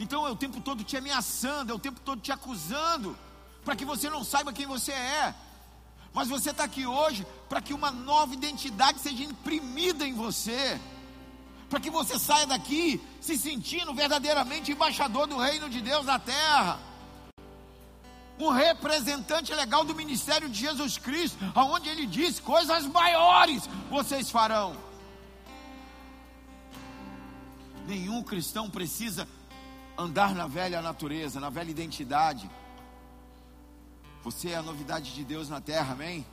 [0.00, 3.16] Então é o tempo todo te ameaçando, é o tempo todo te acusando,
[3.64, 5.34] para que você não saiba quem você é.
[6.12, 10.80] Mas você está aqui hoje para que uma nova identidade seja imprimida em você
[11.72, 16.78] para que você saia daqui se sentindo verdadeiramente embaixador do reino de Deus na terra.
[18.38, 24.76] Um representante legal do ministério de Jesus Cristo, aonde ele diz coisas maiores vocês farão.
[27.86, 29.26] Nenhum cristão precisa
[29.96, 32.50] andar na velha natureza, na velha identidade.
[34.22, 36.26] Você é a novidade de Deus na terra, amém?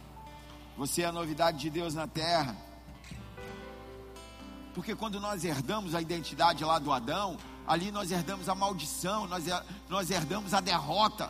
[0.76, 2.69] Você é a novidade de Deus na terra.
[4.80, 7.38] Porque quando nós herdamos a identidade lá do Adão,
[7.68, 9.44] ali nós herdamos a maldição, nós,
[9.90, 11.30] nós herdamos a derrota.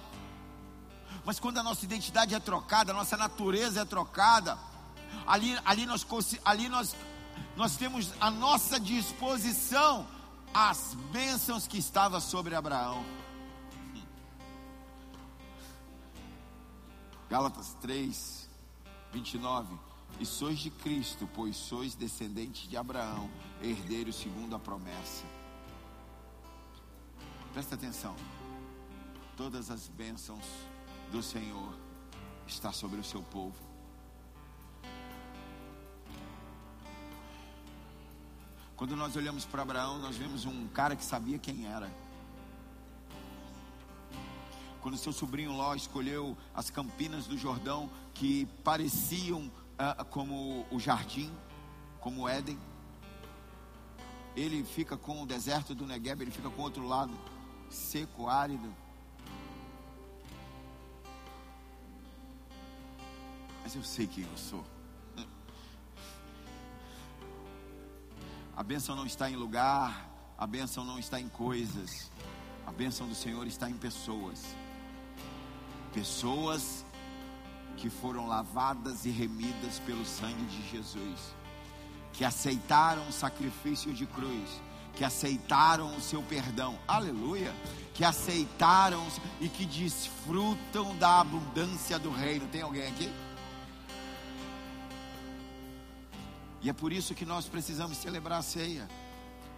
[1.25, 4.55] Mas quando a nossa identidade é trocada, a nossa natureza é trocada,
[5.25, 6.05] ali, ali, nós,
[6.45, 6.95] ali nós,
[7.55, 10.05] nós temos à nossa disposição
[10.53, 13.03] as bênçãos que estavam sobre Abraão.
[17.27, 18.47] Gálatas 3,
[19.11, 19.88] 29
[20.19, 23.29] e sois de Cristo, pois sois descendentes de Abraão,
[23.61, 25.23] herdeiros segundo a promessa.
[27.53, 28.15] Presta atenção.
[29.37, 30.45] Todas as bênçãos
[31.11, 31.73] do Senhor
[32.45, 33.55] está sobre o seu povo.
[38.75, 41.91] Quando nós olhamos para Abraão, nós vemos um cara que sabia quem era.
[44.81, 49.51] Quando seu sobrinho Ló escolheu as campinas do Jordão que pareciam
[50.09, 51.31] como o jardim,
[51.99, 52.59] como o Éden.
[54.35, 57.13] Ele fica com o deserto do Negev, ele fica com outro lado,
[57.69, 58.73] seco, árido.
[63.63, 64.65] Mas eu sei quem eu sou.
[68.55, 72.11] A bênção não está em lugar, a bênção não está em coisas,
[72.67, 74.55] a bênção do Senhor está em pessoas.
[75.93, 76.85] Pessoas
[77.79, 81.33] que foram lavadas e remidas pelo sangue de Jesus,
[82.11, 84.61] que aceitaram o sacrifício de cruz,
[84.95, 87.55] que aceitaram o seu perdão, aleluia,
[87.93, 89.05] que aceitaram
[89.39, 92.47] e que desfrutam da abundância do reino.
[92.47, 93.09] Tem alguém aqui?
[96.61, 98.89] E é por isso que nós precisamos celebrar a ceia,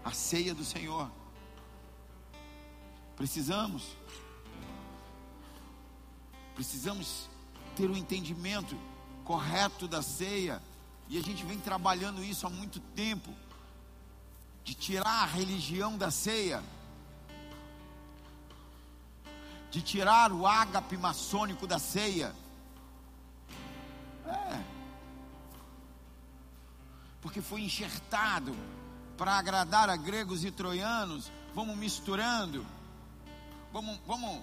[0.06, 1.10] a ceia do Senhor.
[3.16, 3.98] Precisamos,
[6.54, 7.31] precisamos
[7.76, 8.78] ter o um entendimento
[9.24, 10.62] correto da ceia,
[11.08, 13.34] e a gente vem trabalhando isso há muito tempo,
[14.64, 16.64] de tirar a religião da ceia,
[19.72, 22.36] de tirar o ágape maçônico da ceia.
[24.26, 24.64] É.
[27.22, 28.56] Porque foi enxertado
[29.18, 32.66] para agradar a gregos e troianos, vamos misturando.
[33.72, 34.42] Vamos, vamos.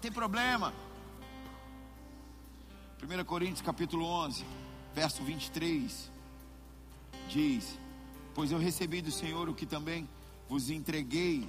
[0.00, 0.72] Tem problema.
[3.02, 4.42] 1 Coríntios capítulo 11,
[4.94, 6.10] verso 23,
[7.28, 7.78] diz:
[8.34, 10.08] Pois eu recebi do Senhor o que também
[10.48, 11.46] vos entreguei,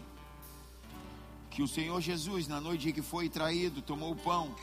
[1.49, 4.53] que o Senhor Jesus, na noite em que foi traído, tomou o pão,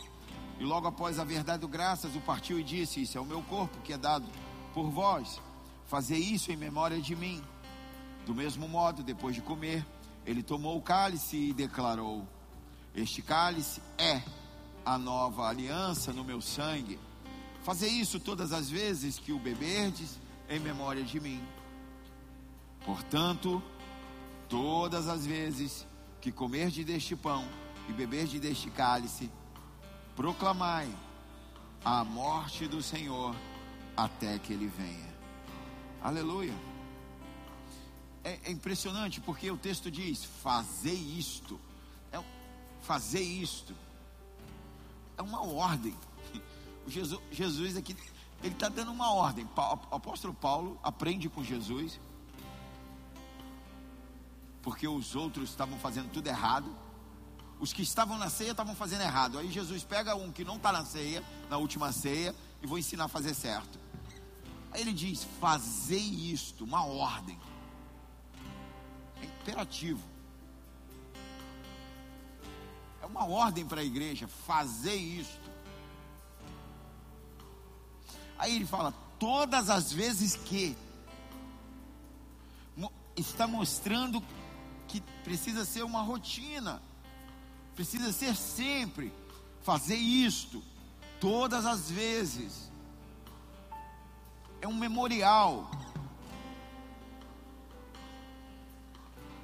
[0.60, 3.80] e logo após a verdade graças, o partiu e disse: Isso é o meu corpo
[3.80, 4.26] que é dado
[4.74, 5.40] por vós,
[5.86, 7.42] fazer isso em memória de mim.
[8.26, 9.86] Do mesmo modo, depois de comer,
[10.26, 12.28] ele tomou o cálice e declarou:
[12.94, 14.22] Este cálice é
[14.84, 16.98] a nova aliança no meu sangue.
[17.62, 20.18] Fazer isso todas as vezes que o beberdes
[20.48, 21.42] em memória de mim.
[22.84, 23.62] Portanto,
[24.48, 25.86] todas as vezes
[26.20, 27.46] que comerdes deste pão
[27.88, 29.30] e beberdes deste cálice,
[30.16, 30.88] proclamai
[31.84, 33.34] a morte do Senhor
[33.96, 35.14] até que ele venha.
[36.02, 36.54] Aleluia.
[38.22, 41.60] É, é impressionante porque o texto diz: fazer isto.
[42.12, 42.22] É,
[42.80, 43.74] fazer isto.
[45.16, 45.94] É uma ordem.
[46.86, 47.96] Jesus, Jesus aqui,
[48.42, 49.48] ele está dando uma ordem.
[49.56, 51.98] O apóstolo Paulo aprende com Jesus.
[54.62, 56.74] Porque os outros estavam fazendo tudo errado.
[57.60, 59.38] Os que estavam na ceia estavam fazendo errado.
[59.38, 63.04] Aí Jesus pega um que não está na ceia, na última ceia, e vou ensinar
[63.04, 63.78] a fazer certo.
[64.72, 67.38] Aí ele diz: Fazei isto, uma ordem.
[69.22, 70.13] É imperativo.
[73.04, 75.50] É uma ordem para a igreja, fazer isto.
[78.38, 80.74] Aí ele fala: todas as vezes que
[83.14, 84.24] está mostrando
[84.88, 86.80] que precisa ser uma rotina,
[87.74, 89.12] precisa ser sempre
[89.62, 90.64] fazer isto,
[91.20, 92.72] todas as vezes
[94.62, 95.70] é um memorial.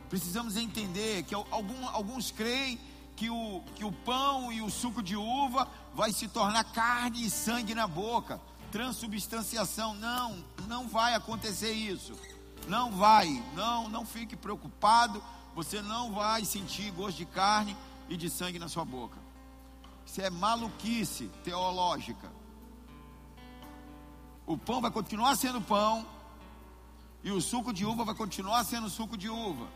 [0.09, 2.81] Precisamos entender que alguns creem
[3.21, 7.29] que o, que o pão e o suco de uva vai se tornar carne e
[7.29, 8.41] sangue na boca,
[8.73, 9.95] transubstanciação.
[9.95, 12.15] Não, não vai acontecer isso.
[12.67, 15.23] Não vai, não, não fique preocupado.
[15.55, 17.77] Você não vai sentir gosto de carne
[18.09, 19.19] e de sangue na sua boca.
[20.07, 22.41] Isso é maluquice teológica
[24.47, 26.05] o pão vai continuar sendo pão
[27.23, 29.69] e o suco de uva vai continuar sendo suco de uva.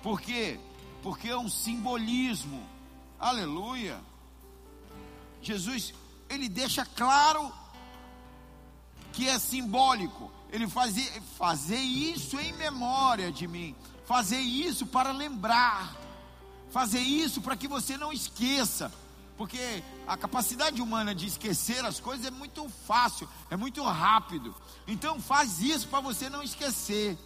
[0.00, 0.60] Por quê?
[1.02, 2.66] Porque é um simbolismo.
[3.18, 4.00] Aleluia.
[5.40, 5.94] Jesus,
[6.28, 7.52] ele deixa claro
[9.12, 10.30] que é simbólico.
[10.50, 13.74] Ele fazia fazer isso em memória de mim,
[14.06, 15.94] fazer isso para lembrar,
[16.70, 18.90] fazer isso para que você não esqueça,
[19.36, 24.54] porque a capacidade humana de esquecer as coisas é muito fácil, é muito rápido.
[24.86, 27.18] Então faz isso para você não esquecer.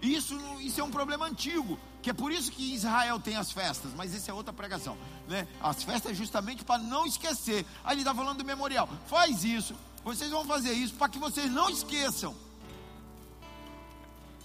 [0.00, 3.90] Isso, isso é um problema antigo, que é por isso que Israel tem as festas,
[3.96, 4.94] mas essa é outra pregação,
[5.26, 5.48] né?
[5.58, 7.64] As festas é justamente para não esquecer.
[7.82, 8.86] Aí ele está falando do memorial.
[9.06, 9.74] Faz isso,
[10.04, 12.36] vocês vão fazer isso para que vocês não esqueçam.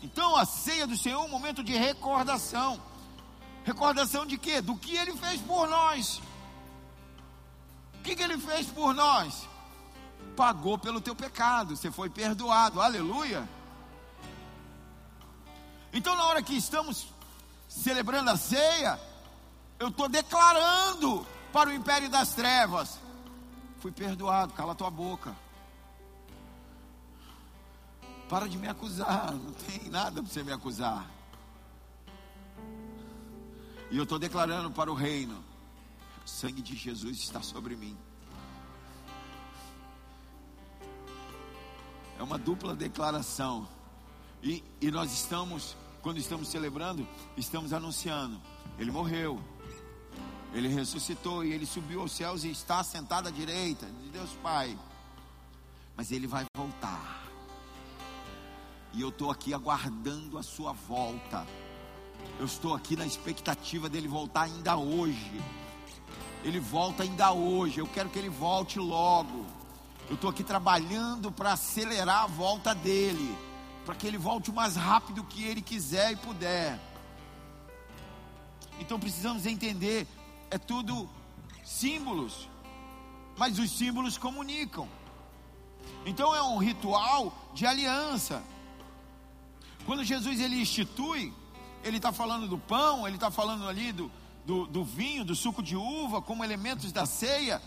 [0.02, 2.82] Então a ceia do Senhor é um momento de recordação.
[3.66, 4.62] Recordação de quê?
[4.62, 6.22] Do que ele fez por nós.
[7.96, 9.50] O que, que ele fez por nós?
[10.34, 13.46] Pagou pelo teu pecado, você foi perdoado, aleluia.
[15.92, 17.19] Então, na hora que estamos
[17.70, 19.00] celebrando a ceia,
[19.78, 23.00] eu estou declarando para o império das trevas:
[23.80, 25.36] fui perdoado, cala tua boca.
[28.28, 31.10] Para de me acusar, não tem nada para você me acusar.
[33.92, 35.44] E eu estou declarando para o reino:
[36.26, 37.98] o sangue de Jesus está sobre mim.
[42.18, 43.68] É uma dupla declaração.
[44.44, 48.40] E, e nós estamos, quando estamos celebrando, estamos anunciando:
[48.78, 49.40] Ele morreu,
[50.54, 54.78] Ele ressuscitou e Ele subiu aos céus e está sentado à direita de Deus Pai.
[55.96, 57.30] Mas Ele vai voltar.
[58.94, 61.46] E eu estou aqui aguardando a sua volta.
[62.40, 65.42] Eu estou aqui na expectativa dele voltar ainda hoje.
[66.44, 67.80] Ele volta ainda hoje.
[67.80, 69.46] Eu quero que ele volte logo.
[70.10, 73.38] Eu estou aqui trabalhando para acelerar a volta dele,
[73.90, 76.80] para que ele volte o mais rápido que ele quiser e puder.
[78.80, 80.06] Então precisamos entender,
[80.52, 81.10] é tudo
[81.66, 82.48] símbolos,
[83.36, 84.88] mas os símbolos comunicam.
[86.06, 88.44] Então é um ritual de aliança.
[89.88, 91.34] Quando Jesus ele institui,
[91.84, 94.12] ele está falando do pão, ele está falando ali do,
[94.46, 97.60] do, do vinho, do suco de uva, como elementos da ceia,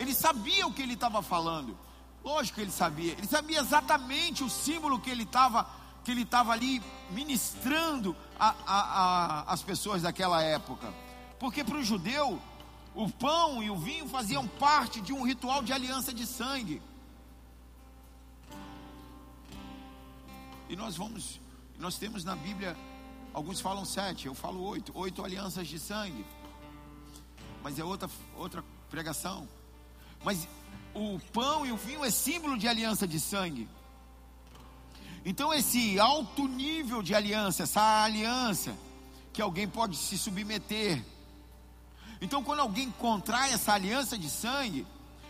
[0.00, 1.78] ele sabia o que ele estava falando.
[2.24, 3.12] Lógico que ele sabia.
[3.12, 10.00] Ele sabia exatamente o símbolo que ele estava que ele estava ali ministrando às pessoas
[10.00, 10.92] daquela época.
[11.38, 12.40] Porque para o judeu,
[12.94, 16.80] o pão e o vinho faziam parte de um ritual de aliança de sangue.
[20.70, 21.38] E nós vamos,
[21.78, 22.74] nós temos na Bíblia
[23.32, 24.92] Alguns falam sete, eu falo oito.
[24.96, 26.24] Oito alianças de sangue.
[27.62, 29.48] Mas é outra, outra pregação.
[30.24, 30.48] Mas
[30.94, 33.68] o pão e o vinho é símbolo de aliança de sangue.
[35.24, 38.76] Então, esse alto nível de aliança, essa aliança
[39.32, 41.04] que alguém pode se submeter.
[42.20, 44.86] Então, quando alguém contrai essa aliança de sangue,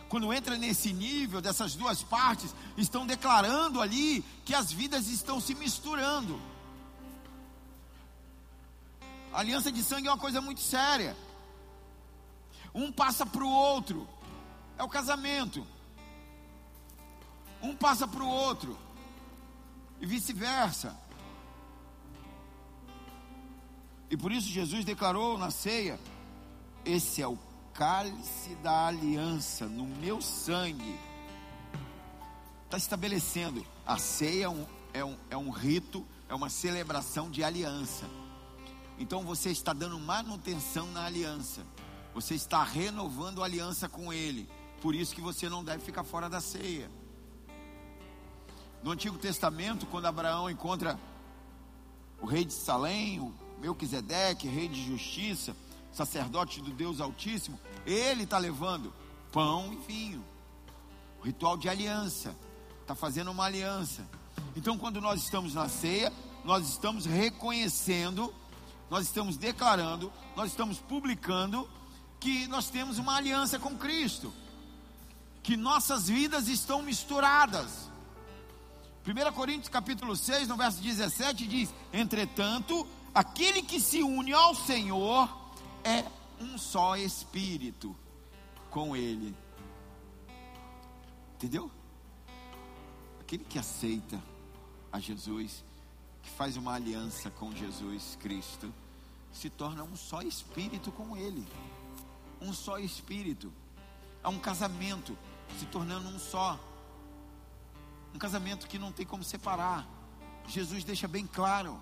[0.09, 5.55] quando entra nesse nível dessas duas partes, estão declarando ali que as vidas estão se
[5.55, 6.41] misturando.
[9.33, 11.17] A aliança de sangue é uma coisa muito séria.
[12.75, 14.09] Um passa para o outro,
[14.81, 15.67] é o casamento.
[17.63, 18.79] Um passa para o outro,
[20.01, 20.99] e vice-versa.
[24.11, 26.01] E por isso Jesus declarou na ceia:
[26.83, 27.39] Esse é o
[27.75, 30.99] cálice da aliança no meu sangue.
[32.65, 33.67] Está estabelecendo.
[33.87, 38.07] A ceia é um, é, um, é um rito, é uma celebração de aliança.
[38.99, 41.67] Então você está dando manutenção na aliança.
[42.15, 44.49] Você está renovando a aliança com Ele.
[44.81, 46.91] Por isso que você não deve ficar fora da ceia.
[48.83, 50.99] No Antigo Testamento, quando Abraão encontra
[52.21, 55.55] o rei de Salém, o Melquisedeque, rei de justiça,
[55.93, 58.93] sacerdote do Deus Altíssimo, ele está levando
[59.31, 60.25] pão e vinho.
[61.21, 62.35] O ritual de aliança.
[62.81, 64.09] Está fazendo uma aliança.
[64.57, 66.13] Então, quando nós estamos na ceia,
[66.45, 68.35] nós estamos reconhecendo,
[68.89, 71.69] nós estamos declarando, nós estamos publicando
[72.19, 74.33] que nós temos uma aliança com Cristo.
[75.51, 77.91] Que nossas vidas estão misturadas.
[79.05, 85.29] 1 Coríntios capítulo 6, no verso 17 diz: "Entretanto, aquele que se une ao Senhor
[85.83, 86.05] é
[86.41, 87.97] um só espírito
[88.71, 89.35] com Ele.
[91.35, 91.69] Entendeu?
[93.21, 94.23] Aquele que aceita
[94.93, 95.65] a Jesus,
[96.23, 98.73] que faz uma aliança com Jesus Cristo,
[99.33, 101.45] se torna um só espírito com Ele.
[102.41, 103.53] Um só espírito.
[104.23, 105.19] É um casamento
[105.59, 106.59] se tornando um só.
[108.15, 109.87] Um casamento que não tem como separar.
[110.47, 111.81] Jesus deixa bem claro.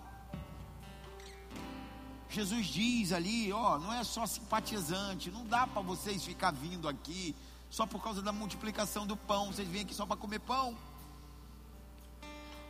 [2.31, 7.35] Jesus diz ali, ó, não é só simpatizante, não dá para vocês ficar vindo aqui
[7.71, 10.77] só por causa da multiplicação do pão, vocês vêm aqui só para comer pão.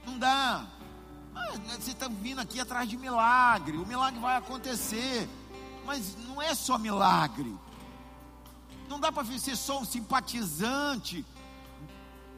[0.07, 0.67] Não dá.
[1.35, 5.29] Ah, vocês estão vindo aqui atrás de milagre, o milagre vai acontecer,
[5.85, 7.55] mas não é só milagre.
[8.89, 11.25] Não dá para ser só um simpatizante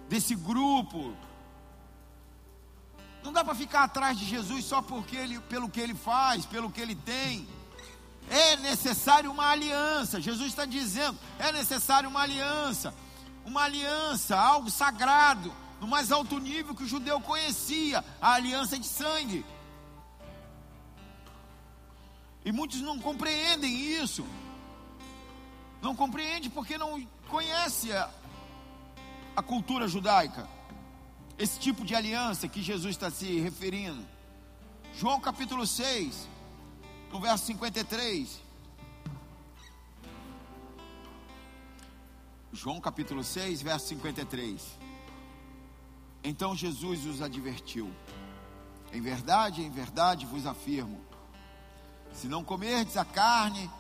[0.09, 1.14] desse grupo,
[3.22, 6.70] não dá para ficar atrás de Jesus só porque ele, pelo que ele faz, pelo
[6.70, 7.46] que ele tem.
[8.28, 10.20] É necessário uma aliança.
[10.20, 12.94] Jesus está dizendo: é necessário uma aliança.
[13.44, 18.86] Uma aliança, algo sagrado, no mais alto nível que o judeu conhecia a aliança de
[18.86, 19.44] sangue.
[22.44, 24.24] E muitos não compreendem isso.
[25.81, 28.11] Não compreendem porque não conhecem a,
[29.37, 30.49] a cultura judaica
[31.41, 34.07] esse tipo de aliança que Jesus está se referindo.
[34.93, 36.28] João capítulo 6,
[37.11, 38.43] no verso 53.
[42.53, 44.78] João capítulo 6, verso 53.
[46.22, 47.91] Então Jesus os advertiu:
[48.93, 51.01] Em verdade, em verdade vos afirmo:
[52.12, 53.70] se não comerdes a carne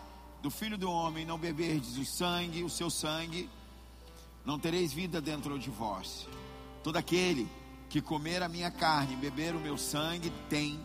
[0.42, 3.48] do filho do homem, não beberdes o sangue, o seu sangue,
[4.44, 6.26] não tereis vida dentro de vós.
[6.82, 7.48] Todo aquele
[7.88, 10.80] que comer a minha carne e beber o meu sangue tem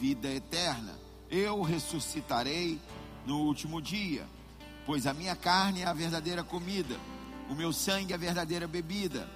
[0.00, 0.94] vida eterna.
[1.30, 2.80] Eu ressuscitarei
[3.24, 4.26] no último dia,
[4.84, 6.96] pois a minha carne é a verdadeira comida,
[7.48, 9.28] o meu sangue é a verdadeira bebida.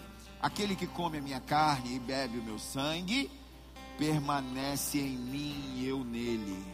[0.43, 3.31] Aquele que come a minha carne e bebe o meu sangue,
[3.99, 6.65] permanece em mim e eu nele.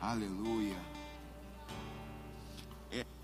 [0.00, 0.89] Aleluia.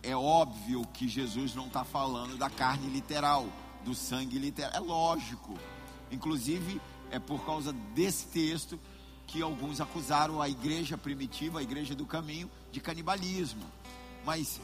[0.06, 3.48] É, óbvio que Jesus não está falando da carne literal
[3.84, 4.70] do sangue literal.
[4.72, 5.58] É lógico.
[6.12, 6.80] Inclusive,
[7.10, 8.78] é por causa desse texto
[9.26, 13.64] que alguns acusaram a igreja primitiva, a igreja do caminho, de canibalismo.
[14.24, 14.60] Mas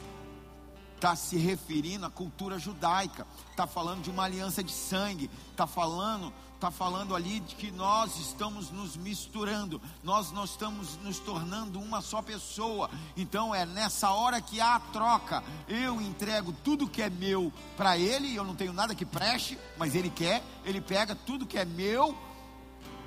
[0.95, 6.33] está se referindo à cultura judaica, está falando de uma aliança de sangue, está falando
[6.63, 12.01] está falando ali de que nós estamos nos misturando, nós não estamos nos tornando uma
[12.01, 12.89] só pessoa.
[13.17, 15.43] Então é nessa hora que há a troca.
[15.67, 19.97] Eu entrego tudo que é meu para ele, eu não tenho nada que preste, mas
[19.97, 22.17] ele quer, ele pega tudo que é meu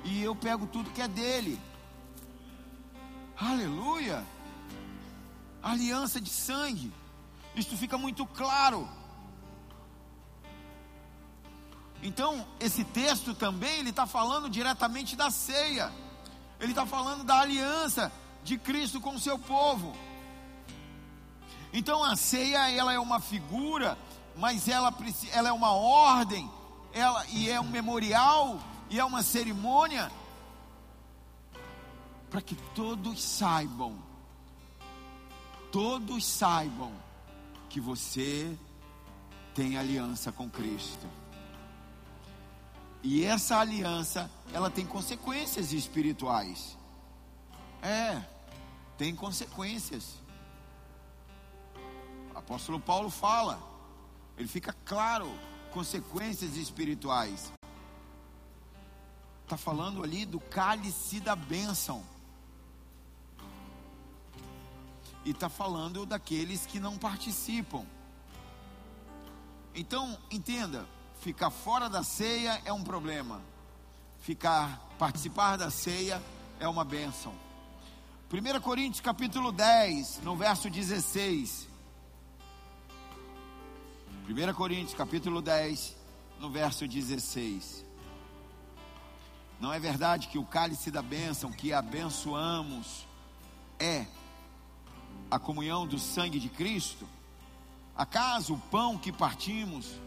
[0.04, 1.58] e eu pego tudo que é dele.
[3.38, 4.22] Aleluia!
[5.62, 6.92] Aliança de sangue.
[7.54, 8.86] Isto fica muito claro.
[12.06, 15.92] Então, esse texto também ele está falando diretamente da ceia.
[16.60, 18.12] Ele está falando da aliança
[18.44, 19.92] de Cristo com o seu povo.
[21.72, 23.98] Então, a ceia ela é uma figura,
[24.36, 24.94] mas ela,
[25.32, 26.48] ela é uma ordem,
[26.92, 30.08] ela e é um memorial e é uma cerimônia
[32.30, 33.98] para que todos saibam,
[35.72, 36.92] todos saibam
[37.68, 38.56] que você
[39.56, 41.25] tem aliança com Cristo.
[43.08, 46.76] E essa aliança, ela tem consequências espirituais.
[47.80, 48.20] É,
[48.98, 50.16] tem consequências.
[52.34, 53.62] O apóstolo Paulo fala,
[54.36, 55.32] ele fica claro,
[55.70, 57.52] consequências espirituais.
[59.44, 62.02] Está falando ali do cálice da bênção.
[65.24, 67.86] E está falando daqueles que não participam.
[69.72, 70.88] Então, entenda,
[71.26, 73.42] ficar fora da ceia é um problema.
[74.20, 76.22] Ficar participar da ceia
[76.60, 77.34] é uma bênção.
[78.32, 81.68] 1 Coríntios capítulo 10, no verso 16.
[84.28, 85.96] 1 Coríntios capítulo 10,
[86.38, 87.84] no verso 16.
[89.58, 93.04] Não é verdade que o cálice da bênção que abençoamos
[93.80, 94.06] é
[95.28, 97.04] a comunhão do sangue de Cristo?
[97.96, 100.05] Acaso o pão que partimos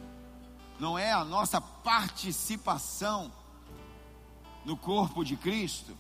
[0.80, 3.32] não é a nossa participação
[4.64, 5.96] no corpo de Cristo?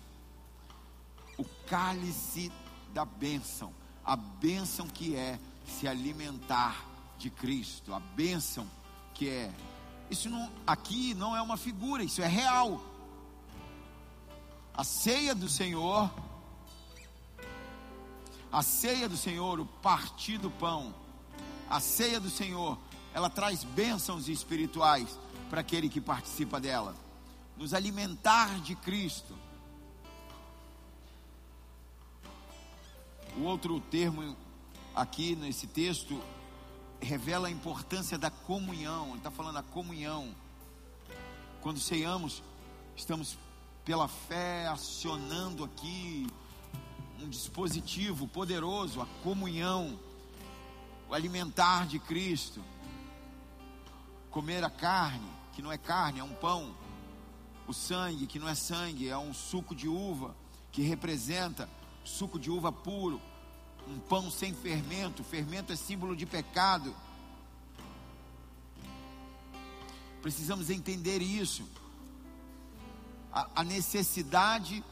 [1.37, 2.51] O cálice
[2.93, 3.73] da bênção,
[4.03, 6.85] a bênção que é se alimentar
[7.17, 8.67] de Cristo, a bênção
[9.13, 9.51] que é.
[10.09, 12.81] Isso não, aqui não é uma figura, isso é real.
[14.73, 16.09] A ceia do Senhor,
[18.51, 20.95] a ceia do Senhor, o partir do pão,
[21.69, 22.77] a ceia do Senhor,
[23.13, 25.17] ela traz bênçãos espirituais
[25.49, 26.95] para aquele que participa dela.
[27.57, 29.35] Nos alimentar de Cristo.
[33.37, 34.35] O outro termo
[34.95, 36.21] aqui nesse texto
[37.01, 39.09] revela a importância da comunhão.
[39.09, 40.33] Ele está falando da comunhão.
[41.61, 42.43] Quando ceiamos,
[42.95, 43.37] estamos
[43.83, 46.27] pela fé, acionando aqui
[47.21, 49.99] um dispositivo poderoso, a comunhão,
[51.09, 52.61] o alimentar de Cristo.
[54.29, 56.75] Comer a carne, que não é carne, é um pão.
[57.67, 60.35] O sangue, que não é sangue, é um suco de uva,
[60.71, 61.69] que representa
[62.03, 63.21] suco de uva puro.
[63.87, 66.95] Um pão sem fermento, fermento é símbolo de pecado.
[70.21, 71.67] Precisamos entender isso
[73.31, 74.83] a, a necessidade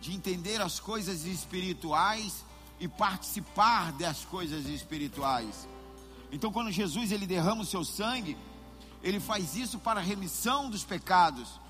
[0.00, 2.44] de entender as coisas espirituais
[2.78, 5.68] e participar das coisas espirituais.
[6.30, 8.36] Então, quando Jesus ele derrama o seu sangue,
[9.02, 11.60] ele faz isso para a remissão dos pecados.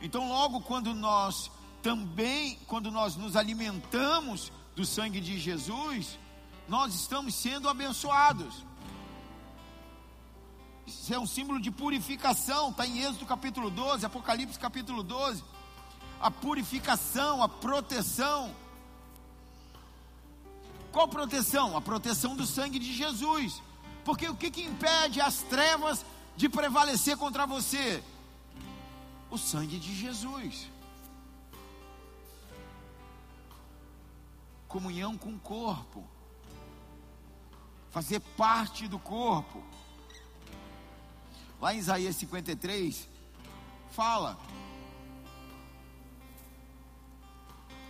[0.00, 1.50] Então, logo quando nós
[1.82, 6.18] também, quando nós nos alimentamos do sangue de Jesus,
[6.68, 8.64] nós estamos sendo abençoados.
[10.86, 15.44] Isso é um símbolo de purificação, está em Êxodo capítulo 12, Apocalipse capítulo 12.
[16.20, 18.54] A purificação, a proteção.
[20.92, 21.76] Qual proteção?
[21.76, 23.62] A proteção do sangue de Jesus.
[24.04, 26.04] Porque o que, que impede as trevas
[26.40, 28.02] de prevalecer contra você?
[29.30, 30.70] O sangue de Jesus.
[34.66, 36.02] Comunhão com o corpo.
[37.90, 39.62] Fazer parte do corpo.
[41.60, 43.06] Lá em Isaías 53,
[43.90, 44.38] fala.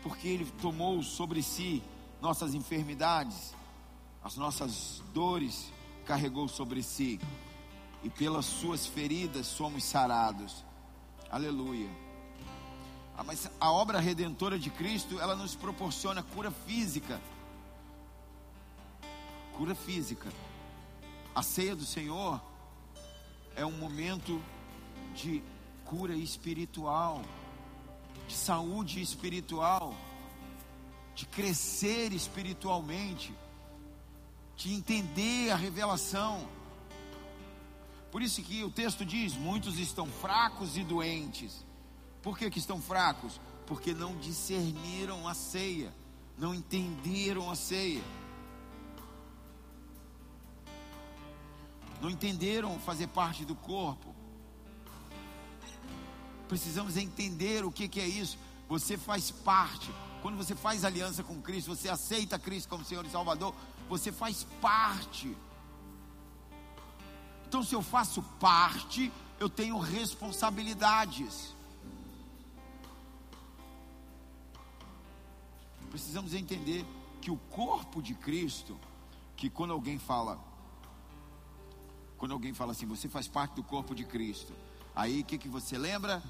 [0.02, 1.80] Porque Ele tomou sobre si
[2.20, 3.54] nossas enfermidades,
[4.24, 5.72] as nossas dores,
[6.04, 7.20] carregou sobre si,
[8.02, 10.64] e pelas Suas feridas somos sarados.
[11.30, 11.88] Aleluia.
[13.16, 17.20] Ah, mas a obra redentora de Cristo, ela nos proporciona cura física.
[19.56, 20.32] Cura física.
[21.34, 22.40] A ceia do Senhor
[23.54, 24.42] é um momento
[25.14, 25.42] de
[25.84, 27.22] cura espiritual,
[28.26, 29.94] de saúde espiritual,
[31.14, 33.34] de crescer espiritualmente,
[34.56, 36.48] de entender a revelação.
[38.10, 41.64] Por isso que o texto diz: muitos estão fracos e doentes.
[42.22, 43.40] Por que, que estão fracos?
[43.66, 45.94] Porque não discerniram a ceia,
[46.36, 48.02] não entenderam a ceia.
[52.00, 54.14] não entenderam fazer parte do corpo.
[56.48, 58.38] Precisamos entender o que, que é isso.
[58.68, 59.90] Você faz parte.
[60.22, 63.54] Quando você faz aliança com Cristo, você aceita Cristo como Senhor e Salvador,
[63.88, 65.36] você faz parte.
[67.50, 71.52] Então, se eu faço parte, eu tenho responsabilidades.
[75.90, 76.86] Precisamos entender
[77.20, 78.78] que o corpo de Cristo,
[79.36, 80.38] que quando alguém fala
[82.16, 84.52] quando alguém fala assim, você faz parte do corpo de Cristo.
[84.94, 86.22] Aí o que, que você lembra?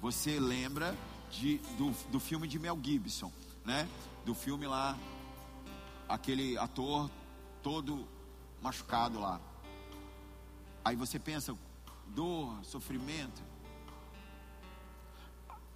[0.00, 0.96] Você lembra
[1.30, 3.30] de, do, do filme de Mel Gibson,
[3.66, 3.86] né?
[4.24, 4.96] Do filme lá,
[6.08, 7.10] aquele ator
[7.62, 8.08] todo
[8.62, 9.38] machucado lá.
[10.84, 11.56] Aí você pensa,
[12.08, 13.42] dor, sofrimento.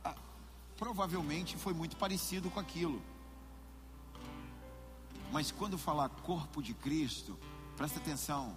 [0.04, 0.14] Ah,
[0.76, 3.02] provavelmente foi muito parecido com aquilo.
[5.32, 7.38] Mas quando falar corpo de Cristo,
[7.76, 8.56] presta atenção,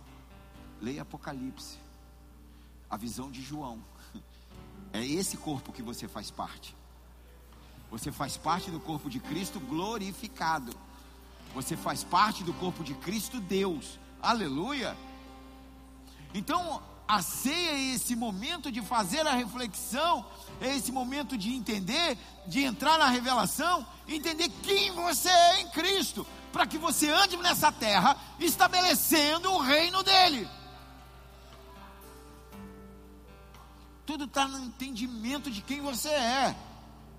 [0.82, 1.78] leia Apocalipse,
[2.89, 3.82] a visão de João.
[4.93, 6.76] É esse corpo que você faz parte.
[7.89, 10.74] Você faz parte do corpo de Cristo glorificado.
[11.54, 13.97] Você faz parte do corpo de Cristo Deus.
[14.22, 14.93] Aleluia.
[16.34, 20.25] Então, a ceia é esse momento de fazer a reflexão,
[20.61, 22.17] é esse momento de entender,
[22.47, 27.69] de entrar na revelação, entender quem você é em Cristo, para que você ande nessa
[27.69, 30.47] terra estabelecendo o reino dele.
[34.05, 36.55] Tudo está no entendimento de quem você é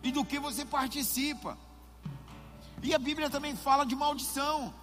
[0.02, 1.58] e do que você participa.
[2.82, 4.74] E a Bíblia também fala de maldição.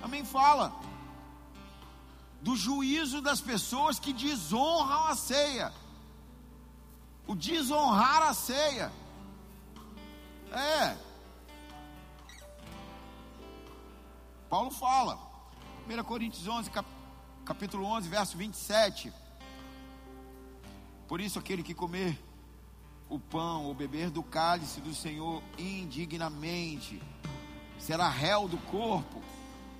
[0.00, 0.72] Também fala
[2.44, 5.72] do juízo das pessoas que desonram a ceia.
[7.26, 8.92] O desonrar a ceia.
[10.52, 10.94] É.
[14.50, 15.18] Paulo fala.
[15.88, 16.86] 1 Coríntios 11, cap,
[17.46, 19.10] capítulo 11, verso 27.
[21.08, 22.22] Por isso aquele que comer
[23.08, 27.00] o pão ou beber do cálice do Senhor indignamente
[27.78, 29.22] será réu do corpo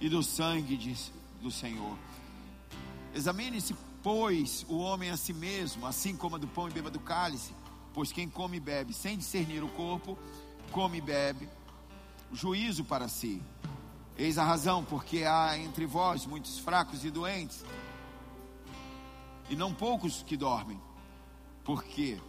[0.00, 0.96] e do sangue de,
[1.42, 1.96] do Senhor.
[3.14, 7.54] Examine-se, pois, o homem a si mesmo, assim como do pão e beba do cálice,
[7.92, 10.18] pois quem come e bebe sem discernir o corpo,
[10.72, 11.48] come e bebe
[12.32, 13.40] juízo para si.
[14.16, 17.64] Eis a razão, porque há entre vós muitos fracos e doentes,
[19.48, 20.80] e não poucos que dormem.
[21.64, 22.20] Porque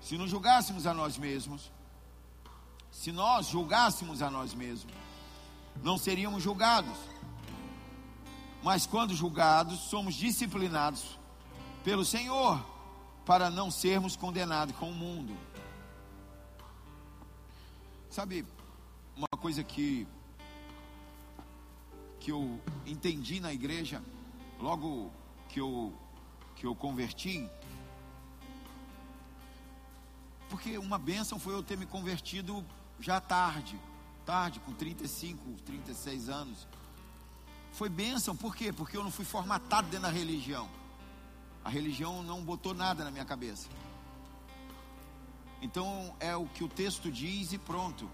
[0.00, 1.72] se não julgássemos a nós mesmos,
[2.90, 4.92] se nós julgássemos a nós mesmos,
[5.82, 6.96] não seríamos julgados.
[8.64, 11.18] Mas quando julgados, somos disciplinados
[11.84, 12.64] pelo Senhor,
[13.26, 15.36] para não sermos condenados com o mundo.
[18.08, 18.46] Sabe,
[19.14, 20.08] uma coisa que
[22.18, 24.02] que eu entendi na igreja,
[24.58, 25.12] logo
[25.50, 25.92] que eu
[26.56, 27.46] que eu converti,
[30.48, 32.64] porque uma bênção foi eu ter me convertido
[32.98, 33.78] já tarde,
[34.24, 36.66] tarde, com 35, 36 anos.
[37.74, 38.72] Foi bênção, por quê?
[38.72, 40.68] Porque eu não fui formatado dentro da religião.
[41.64, 43.68] A religião não botou nada na minha cabeça.
[45.60, 48.10] Então é o que o texto diz e pronto.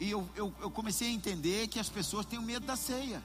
[0.00, 3.22] E eu, eu, eu comecei a entender que as pessoas têm medo da ceia.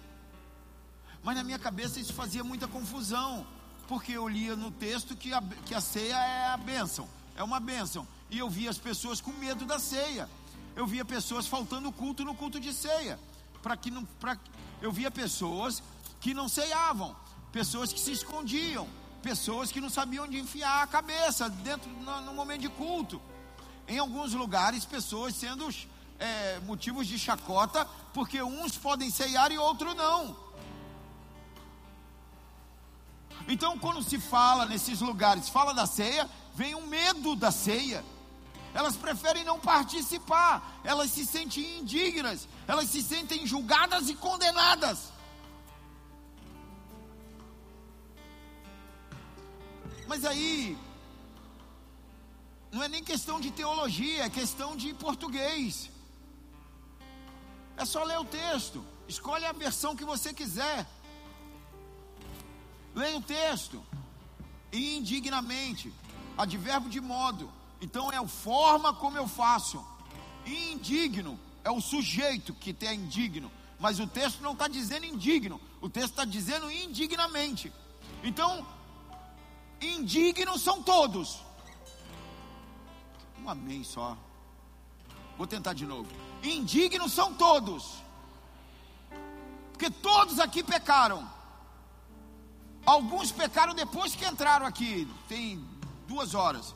[1.24, 3.46] Mas na minha cabeça isso fazia muita confusão.
[3.88, 7.08] Porque eu lia no texto que a, que a ceia é a bênção
[7.40, 8.06] é uma bênção.
[8.30, 10.30] E eu via as pessoas com medo da ceia.
[10.76, 13.18] Eu via pessoas faltando culto no culto de ceia.
[13.62, 14.38] Para que não, pra,
[14.82, 15.84] eu via pessoas
[16.20, 17.16] que não ceiavam,
[17.52, 18.88] pessoas que se escondiam,
[19.22, 23.22] pessoas que não sabiam onde enfiar a cabeça dentro no, no momento de culto.
[23.88, 25.68] Em alguns lugares, pessoas sendo
[26.20, 30.50] é, motivos de chacota, porque uns podem ceiar e outros não.
[33.48, 38.04] Então, quando se fala nesses lugares, fala da ceia, vem o medo da ceia.
[38.74, 45.12] Elas preferem não participar, elas se sentem indignas, elas se sentem julgadas e condenadas.
[50.08, 50.78] Mas aí,
[52.72, 55.90] não é nem questão de teologia, é questão de português.
[57.78, 60.86] É só ler o texto, escolhe a versão que você quiser.
[62.94, 63.84] Leia o texto.
[64.72, 65.94] Indignamente.
[66.38, 67.52] Advérbio de modo.
[67.82, 69.86] Então é a forma como eu faço.
[70.46, 73.52] Indigno é o sujeito que é indigno.
[73.80, 75.60] Mas o texto não está dizendo indigno.
[75.82, 77.72] O texto está dizendo indignamente.
[78.24, 78.68] Então,
[79.82, 81.40] indignos são todos.
[83.42, 84.18] Um amém só.
[85.38, 86.10] Vou tentar de novo.
[86.44, 87.96] Indignos são todos.
[89.72, 91.26] Porque todos aqui pecaram.
[92.86, 95.64] Alguns pecaram depois que entraram aqui, tem
[96.08, 96.76] duas horas.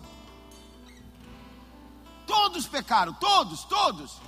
[2.26, 4.21] Todos pecaram, todos, todos.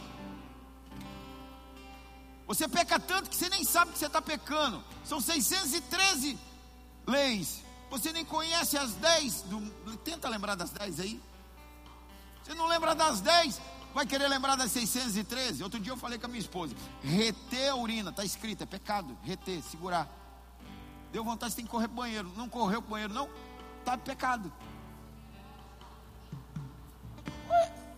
[2.47, 4.83] Você peca tanto que você nem sabe que você está pecando.
[5.03, 6.37] São 613
[7.07, 7.63] leis.
[7.89, 9.41] Você nem conhece as 10.
[9.43, 9.97] Do...
[9.97, 11.21] Tenta lembrar das 10 aí.
[12.43, 13.59] Você não lembra das 10,
[13.91, 15.63] vai querer lembrar das 613.
[15.63, 19.17] Outro dia eu falei com a minha esposa: reter a urina, está escrito, é pecado.
[19.23, 20.07] Reter, segurar.
[21.11, 22.31] Deu vontade, você tem que correr para o banheiro.
[22.37, 23.27] Não correu para o banheiro, não?
[23.79, 24.53] Está pecado.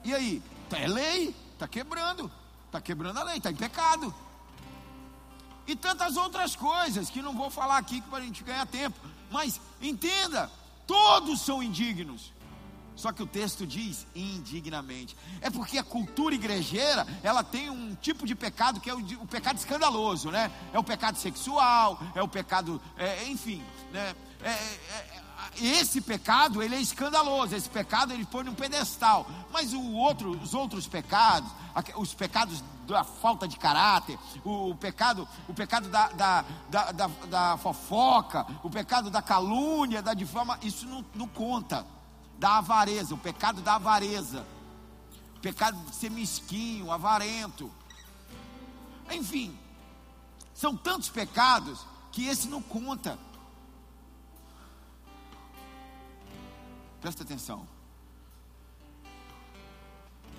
[0.08, 0.44] E aí?
[0.70, 2.32] Tá, é lei, está quebrando.
[2.66, 4.14] Está quebrando a lei, está em pecado.
[5.68, 8.98] e tantas outras coisas que não vou falar aqui para a gente ganhar tempo.
[9.30, 10.50] Mas entenda,
[10.86, 12.32] todos são indignos.
[12.96, 15.16] Só que o texto diz indignamente.
[15.40, 19.28] É porque a cultura igrejeira, ela tem um tipo de pecado que é o, o
[19.28, 20.52] pecado escandaloso, né?
[20.74, 24.16] É o pecado sexual, é o pecado, é, enfim, né?
[24.42, 25.17] É, é,
[25.60, 30.54] esse pecado ele é escandaloso, esse pecado ele põe num pedestal, mas o outro, os
[30.54, 31.50] outros pecados,
[31.96, 37.58] os pecados da falta de caráter, o pecado, o pecado da, da, da, da, da
[37.58, 41.86] fofoca, o pecado da calúnia, da difama, isso não, não conta,
[42.38, 44.46] da avareza, o pecado da avareza,
[45.38, 47.72] o pecado de ser mesquinho, avarento,
[49.12, 49.58] enfim,
[50.54, 53.20] são tantos pecados que esse não conta.
[57.08, 57.66] Presta atenção.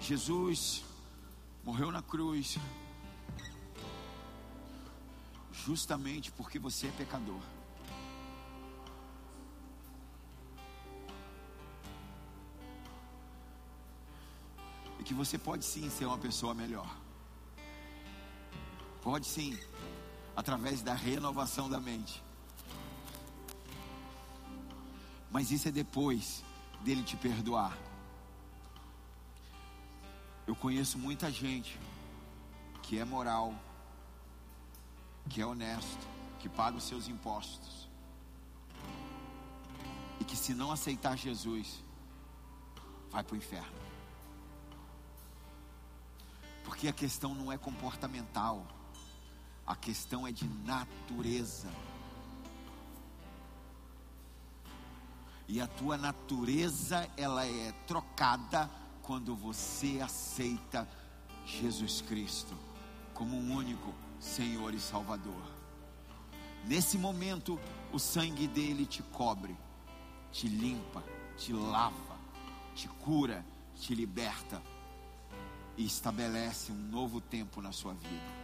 [0.03, 0.85] Jesus
[1.65, 2.59] morreu na cruz
[5.51, 7.41] justamente porque você é pecador.
[15.01, 16.95] E que você pode sim ser uma pessoa melhor.
[19.01, 19.59] Pode sim,
[20.37, 22.23] através da renovação da mente.
[25.31, 26.47] Mas isso é depois
[26.83, 27.77] dele te perdoar.
[30.47, 31.79] Eu conheço muita gente
[32.83, 33.55] que é moral,
[35.29, 36.09] que é honesto,
[36.39, 37.89] que paga os seus impostos.
[40.21, 41.85] E que se não aceitar Jesus,
[43.11, 43.79] vai para o inferno.
[46.65, 48.67] Porque a questão não é comportamental,
[49.67, 51.69] a questão é de natureza.
[55.49, 58.71] E a tua natureza, ela é trocada
[59.03, 60.87] quando você aceita
[61.47, 62.55] Jesus Cristo
[63.15, 65.43] como um único Senhor e Salvador.
[66.67, 67.59] Nesse momento,
[67.93, 69.57] o sangue dele te cobre,
[70.31, 71.03] te limpa,
[71.37, 72.17] te lava,
[72.75, 73.45] te cura,
[73.75, 74.63] te liberta
[75.77, 78.39] e estabelece um novo tempo na sua vida.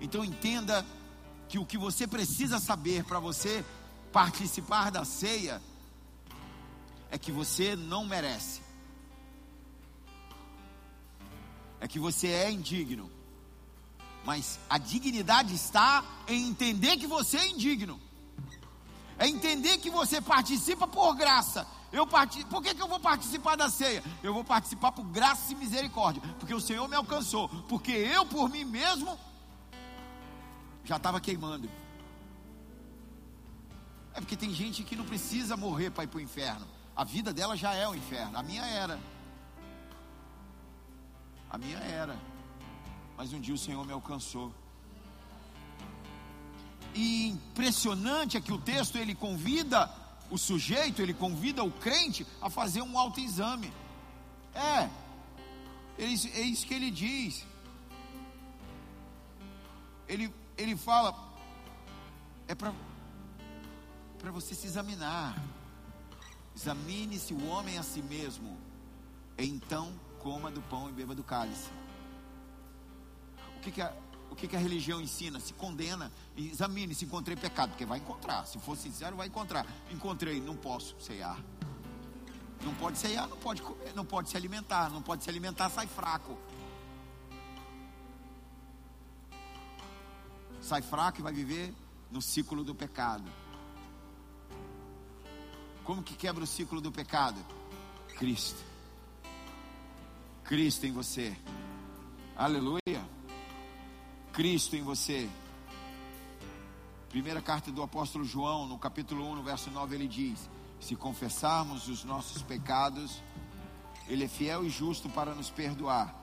[0.00, 0.84] Então entenda
[1.48, 3.64] que o que você precisa saber para você
[4.12, 5.62] participar da ceia
[7.10, 8.60] é que você não merece.
[11.80, 13.10] É que você é indigno.
[14.24, 18.00] Mas a dignidade está em entender que você é indigno.
[19.18, 21.66] É entender que você participa por graça.
[21.90, 24.04] Eu participo, por que, que eu vou participar da ceia?
[24.22, 26.22] Eu vou participar por graça e misericórdia.
[26.38, 27.48] Porque o Senhor me alcançou.
[27.68, 29.18] Porque eu, por mim mesmo,
[30.84, 31.68] já estava queimando.
[34.18, 36.66] É porque tem gente que não precisa morrer para ir para o inferno.
[36.96, 38.36] A vida dela já é o inferno.
[38.36, 38.98] A minha era.
[41.48, 42.18] A minha era.
[43.16, 44.52] Mas um dia o Senhor me alcançou.
[46.92, 49.88] E impressionante é que o texto ele convida
[50.28, 53.72] o sujeito, ele convida o crente a fazer um autoexame.
[54.52, 54.90] É,
[55.96, 57.46] é isso que ele diz.
[60.08, 61.14] Ele, ele fala,
[62.48, 62.72] é para
[64.32, 65.42] você se examinar.
[66.54, 68.58] Examine-se o homem a si mesmo,
[69.36, 71.70] então coma do pão e beba do cálice.
[73.56, 73.94] O que, que, a,
[74.30, 75.40] o que, que a religião ensina?
[75.40, 78.46] Se condena, examine se encontrei pecado, porque vai encontrar.
[78.46, 79.66] Se for sincero, vai encontrar.
[79.90, 81.38] Encontrei, não posso ceiar.
[82.62, 85.86] Não pode ceiar, não pode comer, não pode se alimentar, não pode se alimentar, sai
[85.86, 86.36] fraco.
[90.60, 91.72] Sai fraco e vai viver
[92.10, 93.30] no ciclo do pecado.
[95.88, 97.40] Como que quebra o ciclo do pecado?
[98.18, 98.62] Cristo.
[100.44, 101.34] Cristo em você.
[102.36, 103.08] Aleluia.
[104.30, 105.26] Cristo em você.
[107.08, 111.88] Primeira carta do apóstolo João, no capítulo 1, no verso 9, ele diz: Se confessarmos
[111.88, 113.22] os nossos pecados,
[114.06, 116.14] ele é fiel e justo para nos perdoar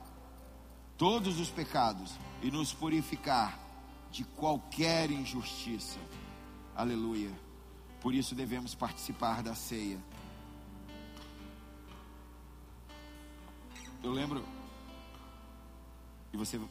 [0.95, 2.13] todos os pecados
[2.43, 3.57] e nos purificar
[4.11, 5.97] de qualquer injustiça.
[6.75, 7.44] Aleluia.
[8.05, 9.99] Por isso devemos participar da ceia.
[14.03, 14.45] Eu lembro,
[16.31, 16.61] e você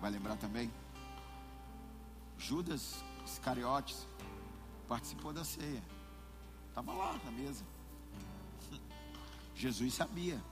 [0.00, 0.72] vai lembrar também,
[2.38, 4.08] Judas Iscariotes
[4.88, 5.82] participou da ceia,
[6.70, 7.62] estava lá na mesa.
[9.54, 10.42] Jesus sabia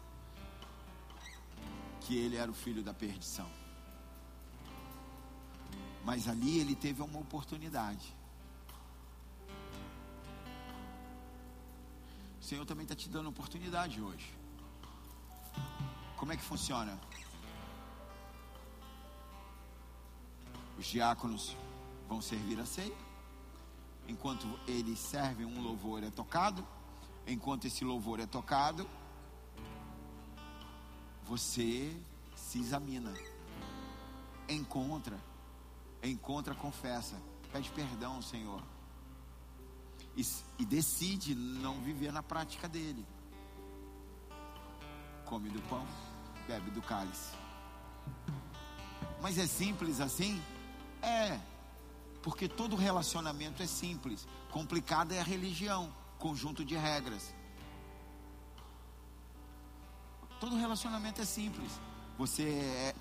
[2.02, 3.50] que ele era o filho da perdição,
[6.04, 8.14] mas ali ele teve uma oportunidade
[12.44, 14.30] O Senhor também está te dando oportunidade hoje.
[16.14, 17.00] Como é que funciona?
[20.76, 21.56] Os diáconos
[22.06, 22.94] vão servir a ceia.
[24.06, 26.62] Enquanto eles servem, um louvor é tocado.
[27.26, 28.86] Enquanto esse louvor é tocado,
[31.22, 31.98] você
[32.36, 33.14] se examina,
[34.46, 35.18] encontra,
[36.02, 37.16] encontra, confessa,
[37.50, 38.62] pede perdão, Senhor,
[40.16, 40.26] e,
[40.58, 43.04] e decide não viver na prática dele.
[45.24, 45.86] Come do pão,
[46.46, 47.32] bebe do cálice.
[49.20, 50.40] Mas é simples assim?
[51.00, 51.40] É,
[52.22, 54.26] porque todo relacionamento é simples.
[54.50, 57.34] Complicado é a religião, conjunto de regras.
[60.38, 61.72] Todo relacionamento é simples.
[62.18, 62.94] Você é,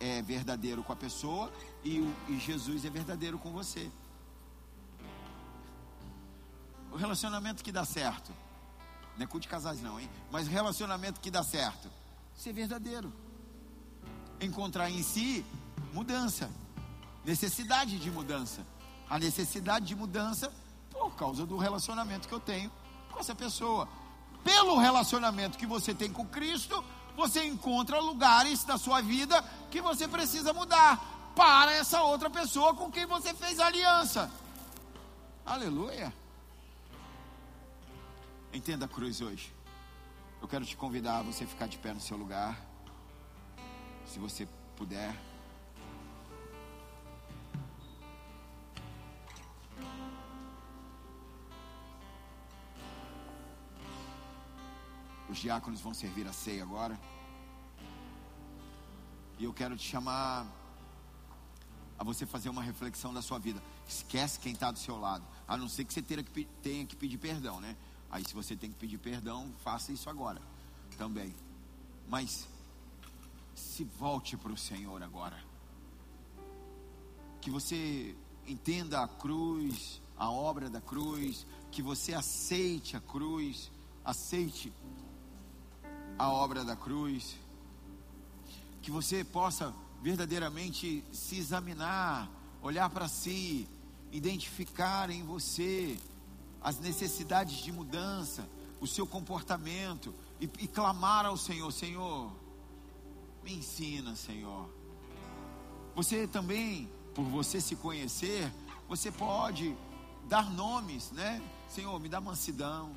[0.00, 1.52] é verdadeiro com a pessoa
[1.84, 1.98] e,
[2.28, 3.90] e Jesus é verdadeiro com você.
[6.92, 8.32] O relacionamento que dá certo,
[9.16, 10.08] não é culto de casais não, hein?
[10.30, 11.90] Mas relacionamento que dá certo,
[12.36, 13.12] ser verdadeiro.
[14.40, 15.44] Encontrar em si
[15.92, 16.50] mudança,
[17.24, 18.64] necessidade de mudança.
[19.08, 20.52] A necessidade de mudança
[20.90, 22.70] por causa do relacionamento que eu tenho
[23.10, 23.88] com essa pessoa
[24.44, 26.84] pelo relacionamento que você tem com Cristo,
[27.16, 32.90] você encontra lugares da sua vida que você precisa mudar para essa outra pessoa com
[32.90, 34.30] quem você fez aliança.
[35.44, 36.12] Aleluia.
[38.52, 39.50] Entenda a cruz hoje.
[40.40, 42.60] Eu quero te convidar a você ficar de pé no seu lugar.
[44.04, 44.46] Se você
[44.76, 45.16] puder.
[55.30, 57.00] Os diáconos vão servir a ceia agora.
[59.38, 60.46] E eu quero te chamar
[61.98, 63.62] a você fazer uma reflexão da sua vida.
[63.88, 65.24] Esquece quem está do seu lado.
[65.48, 66.22] A não ser que você tenha
[66.84, 67.76] que, pedir perdão, né?
[68.12, 70.40] Aí se você tem que pedir perdão, faça isso agora
[70.98, 71.34] também.
[72.06, 72.46] Mas
[73.54, 75.42] se volte para o Senhor agora.
[77.40, 78.14] Que você
[78.46, 83.70] entenda a cruz, a obra da cruz, que você aceite a cruz,
[84.04, 84.70] aceite
[86.18, 87.38] a obra da cruz,
[88.82, 92.28] que você possa verdadeiramente se examinar,
[92.60, 93.66] olhar para si,
[94.12, 95.98] identificar em você
[96.62, 98.48] as necessidades de mudança,
[98.80, 102.32] o seu comportamento e, e clamar ao Senhor: Senhor,
[103.42, 104.68] me ensina, Senhor.
[105.94, 108.50] Você também, por você se conhecer,
[108.88, 109.76] você pode
[110.28, 111.42] dar nomes, né?
[111.68, 112.92] Senhor, me dá mansidão.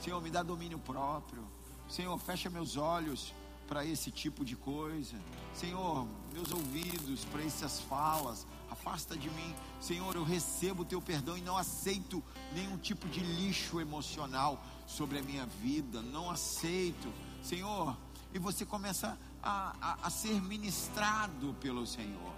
[0.00, 1.42] Senhor, me dá domínio próprio.
[1.88, 3.32] Senhor, fecha meus olhos
[3.66, 5.16] para esse tipo de coisa.
[5.54, 8.46] Senhor, meus ouvidos para essas falas.
[8.74, 9.54] Afasta de mim.
[9.80, 12.22] Senhor, eu recebo o teu perdão e não aceito
[12.52, 16.02] nenhum tipo de lixo emocional sobre a minha vida.
[16.02, 17.12] Não aceito.
[17.42, 17.96] Senhor,
[18.32, 22.34] e você começa a, a, a ser ministrado pelo Senhor.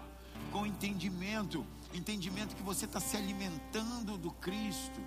[0.52, 1.66] Com entendimento.
[1.94, 5.00] Entendimento que você está se alimentando do Cristo.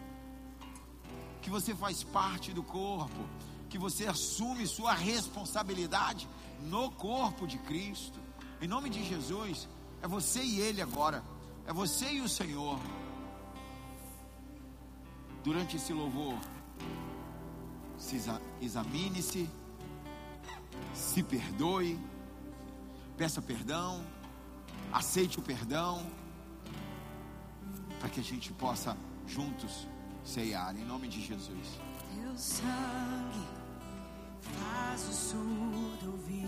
[1.42, 3.24] Que você faz parte do corpo
[3.70, 6.28] que você assume sua responsabilidade
[6.64, 8.20] no corpo de Cristo.
[8.60, 9.70] Em nome de Jesus,
[10.02, 11.24] é você e Ele agora.
[11.68, 12.80] É você e o Senhor.
[15.43, 16.38] Durante esse louvor,
[17.97, 18.20] se
[18.62, 19.50] examine-se,
[20.93, 22.00] se perdoe,
[23.18, 24.04] peça perdão,
[24.91, 26.06] aceite o perdão,
[28.00, 28.97] para que a gente possa
[29.28, 29.88] juntos
[30.24, 31.80] ceiar, em nome de Jesus.
[32.16, 33.47] Teu sangue
[34.41, 36.47] faz o surdo ouvir.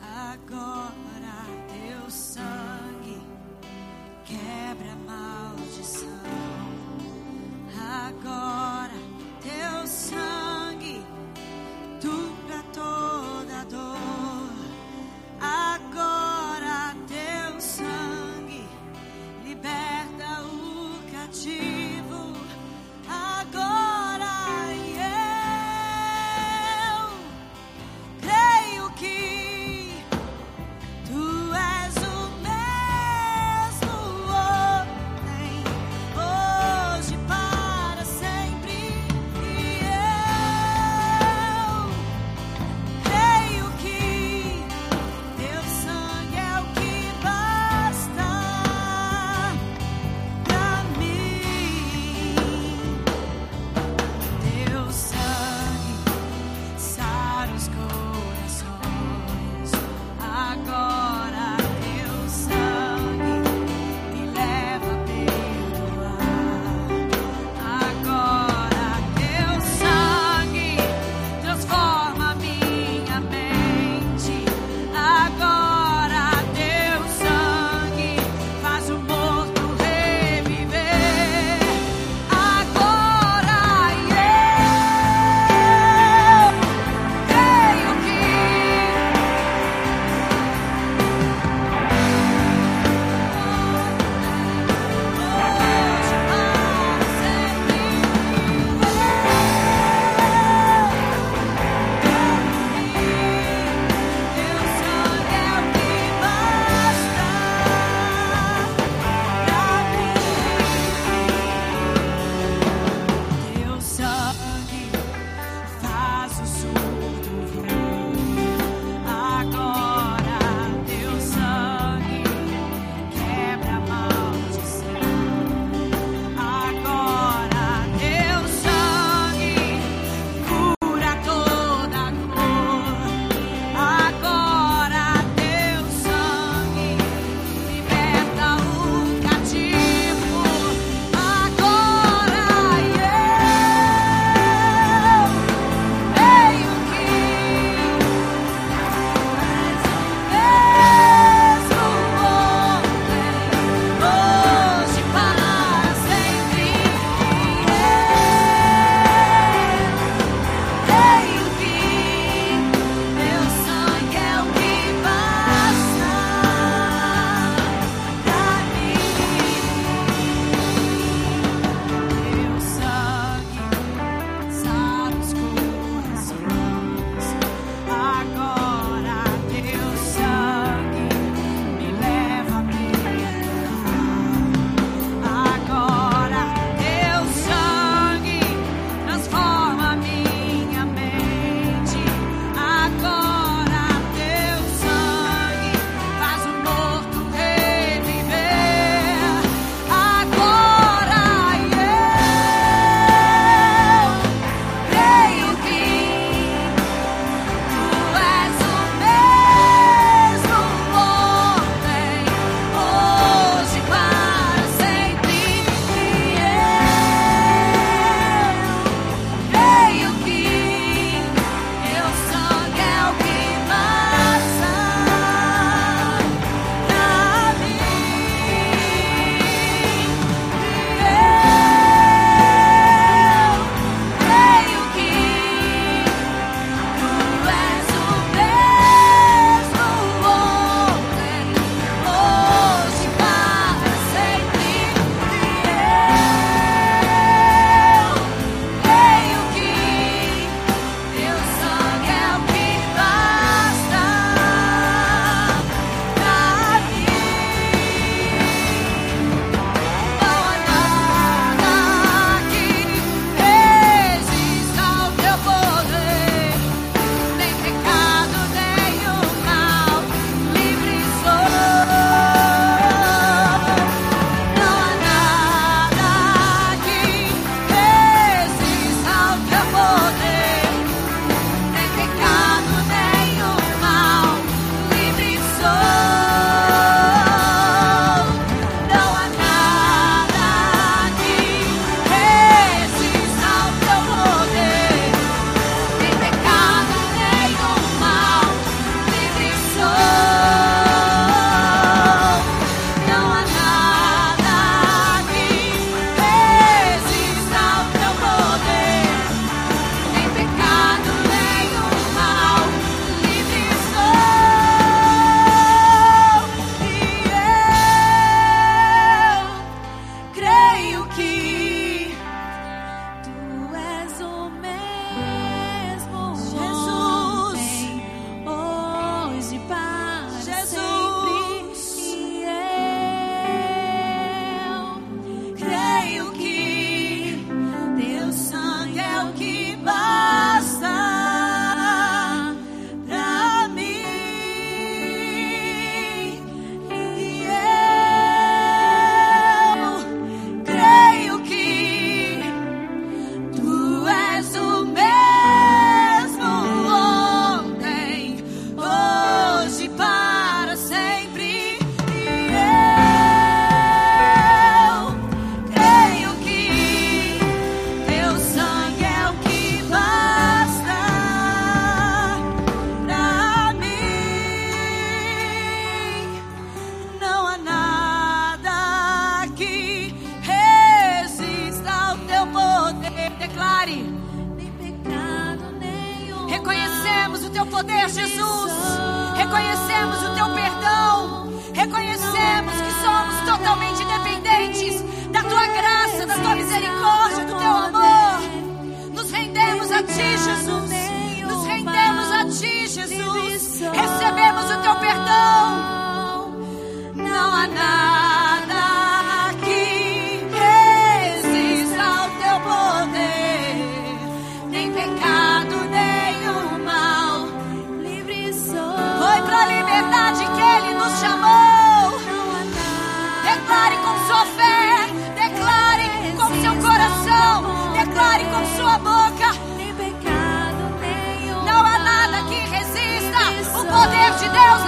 [0.00, 3.20] Agora teu sangue
[4.24, 6.08] quebra maldição.
[8.06, 8.94] Agora
[9.42, 11.04] teu sangue
[12.00, 14.56] dura toda dor.
[15.40, 16.15] Agora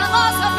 [0.09, 0.58] hermosa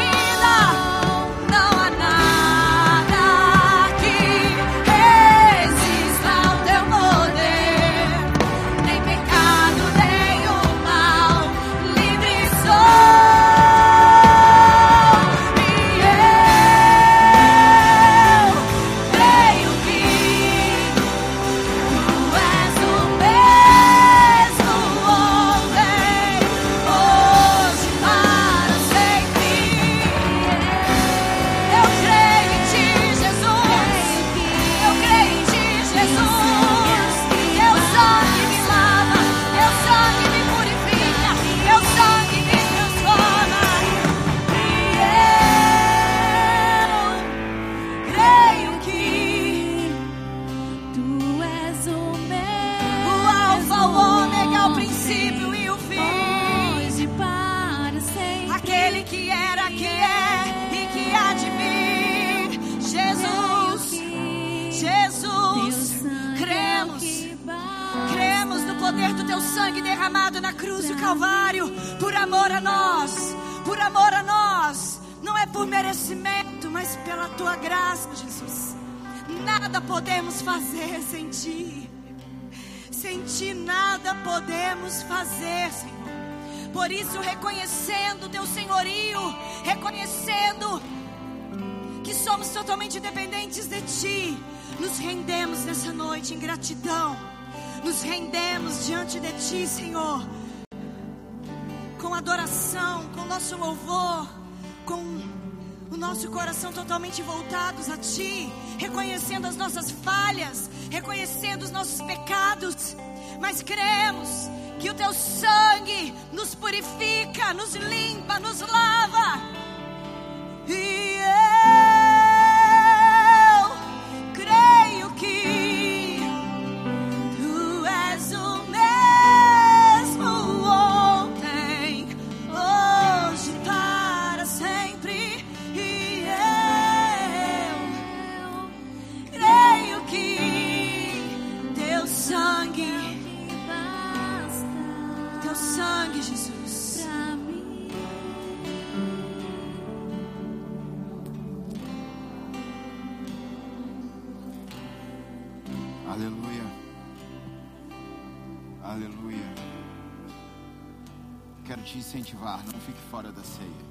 [162.20, 163.90] incentivar, não fique fora da ceia.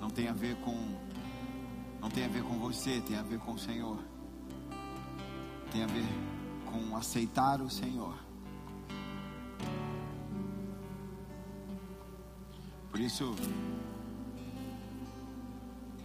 [0.00, 0.98] Não tem a ver com
[2.00, 3.98] não tem a ver com você, tem a ver com o Senhor.
[5.70, 6.04] Tem a ver
[6.64, 8.18] com aceitar o Senhor.
[12.90, 13.36] Por isso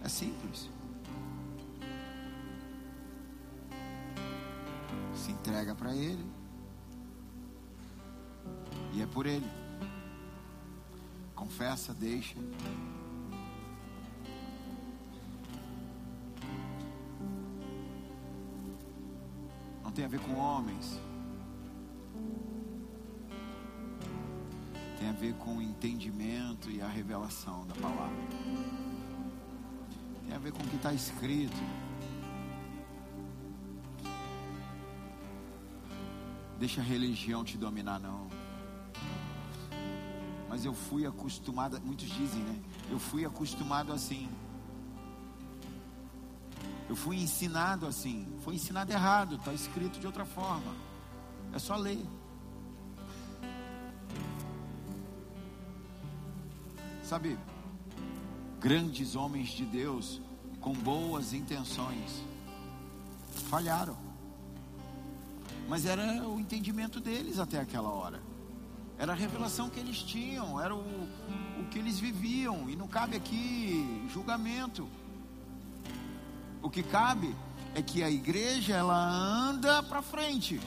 [0.04, 0.68] é simples.
[5.14, 6.35] Se entrega para ele.
[8.96, 9.46] E é por Ele.
[11.34, 12.34] Confessa, deixa.
[19.84, 20.98] Não tem a ver com homens.
[24.98, 28.16] Tem a ver com o entendimento e a revelação da palavra.
[30.26, 31.54] Tem a ver com o que está escrito.
[36.58, 38.45] Deixa a religião te dominar, não.
[40.56, 42.58] Mas eu fui acostumado, muitos dizem, né?
[42.90, 44.26] Eu fui acostumado assim.
[46.88, 48.26] Eu fui ensinado assim.
[48.40, 50.74] Foi ensinado errado, está escrito de outra forma.
[51.52, 52.02] É só ler.
[57.02, 57.38] Sabe,
[58.58, 60.22] grandes homens de Deus
[60.58, 62.24] com boas intenções
[63.50, 63.98] falharam.
[65.68, 68.35] Mas era o entendimento deles até aquela hora.
[68.98, 72.68] Era a revelação que eles tinham, era o, o que eles viviam.
[72.68, 74.88] E não cabe aqui julgamento.
[76.62, 77.34] O que cabe
[77.74, 80.58] é que a igreja ela anda para frente,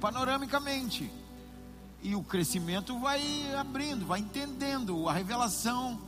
[0.00, 1.10] panoramicamente.
[2.02, 3.22] E o crescimento vai
[3.54, 6.00] abrindo, vai entendendo a revelação.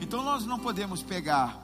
[0.00, 1.60] Então nós não podemos pegar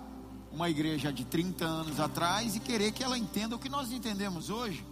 [0.52, 4.50] uma igreja de 30 anos atrás e querer que ela entenda o que nós entendemos
[4.50, 4.84] hoje.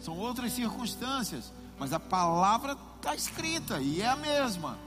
[0.00, 4.78] São outras circunstâncias, mas a palavra está escrita e é a mesma.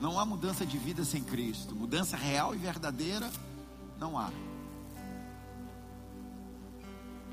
[0.00, 1.74] Não há mudança de vida sem Cristo.
[1.74, 3.28] Mudança real e verdadeira
[3.98, 4.30] não há.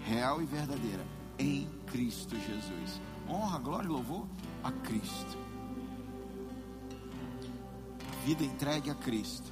[0.05, 1.05] Real e verdadeira
[1.37, 2.99] em Cristo Jesus.
[3.29, 4.25] Honra, glória e louvor
[4.63, 5.37] a Cristo.
[8.25, 9.51] Vida entregue a Cristo.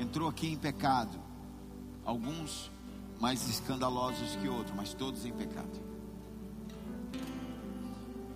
[0.00, 1.20] Entrou aqui em pecado.
[2.02, 2.70] Alguns
[3.20, 5.80] mais escandalosos que outros, mas todos em pecado.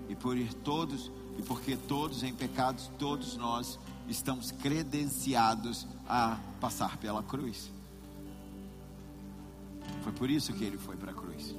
[0.09, 3.79] E por ir todos e porque todos em pecados, todos nós
[4.09, 7.71] estamos credenciados a passar pela cruz.
[10.03, 11.55] Foi por isso que ele foi para a cruz.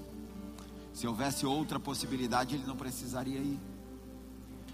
[0.94, 3.60] Se houvesse outra possibilidade, ele não precisaria ir.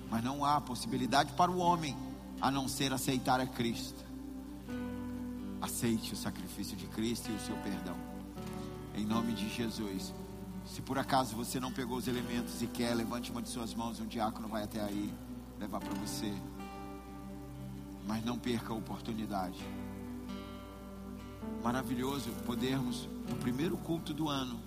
[0.09, 1.95] Mas não há possibilidade para o homem
[2.41, 4.05] a não ser aceitar a Cristo.
[5.61, 8.06] Aceite o sacrifício de Cristo e o seu perdão.
[8.97, 10.11] Em nome de Jesus.
[10.65, 13.99] Se por acaso você não pegou os elementos e quer, levante uma de suas mãos,
[13.99, 15.13] um diácono vai até aí
[15.59, 16.33] levar para você.
[18.07, 19.59] Mas não perca a oportunidade.
[21.63, 24.59] Maravilhoso podermos, no primeiro culto do ano,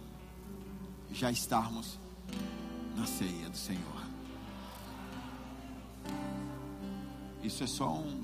[1.13, 1.99] já estarmos
[2.97, 4.01] na ceia do Senhor.
[7.43, 8.23] Isso é só um,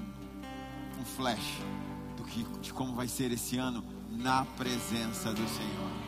[1.00, 1.58] um flash
[2.26, 6.06] que, de como vai ser esse ano na presença do Senhor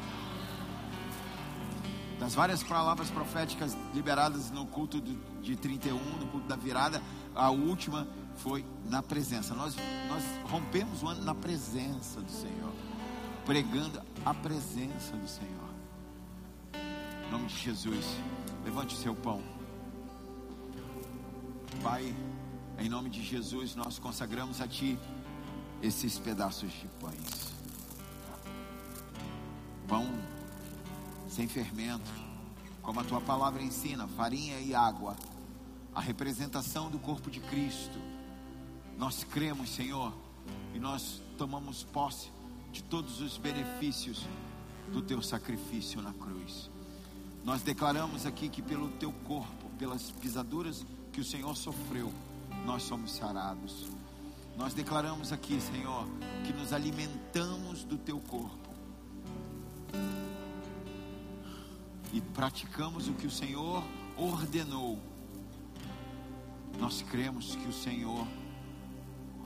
[2.18, 7.00] das várias palavras proféticas liberadas no culto de 31, no culto da virada,
[7.34, 9.54] a última foi na presença.
[9.54, 9.76] Nós,
[10.08, 12.72] nós rompemos o ano na presença do Senhor,
[13.46, 15.68] pregando a presença do Senhor.
[17.26, 18.04] Em nome de Jesus,
[18.64, 19.42] levante o seu pão.
[21.82, 22.14] Pai,
[22.78, 24.98] em nome de Jesus, nós consagramos a Ti
[25.82, 27.52] esses pedaços de pães.
[29.86, 30.06] Pão
[31.28, 32.10] sem fermento,
[32.82, 35.16] como a tua palavra ensina, farinha e água,
[35.94, 37.98] a representação do corpo de Cristo.
[38.96, 40.12] Nós cremos, Senhor,
[40.74, 42.30] e nós tomamos posse
[42.72, 44.26] de todos os benefícios
[44.92, 46.70] do teu sacrifício na cruz.
[47.44, 52.12] Nós declaramos aqui que pelo teu corpo, pelas pisaduras que o Senhor sofreu,
[52.66, 53.97] nós somos sarados.
[54.58, 56.06] Nós declaramos aqui, Senhor,
[56.44, 58.68] que nos alimentamos do teu corpo
[62.12, 63.84] e praticamos o que o Senhor
[64.16, 64.98] ordenou,
[66.78, 68.26] nós cremos que o Senhor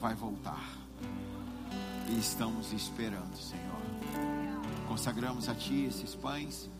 [0.00, 0.78] vai voltar.
[2.08, 3.82] E estamos esperando, Senhor.
[4.88, 6.70] Consagramos a Ti esses pães,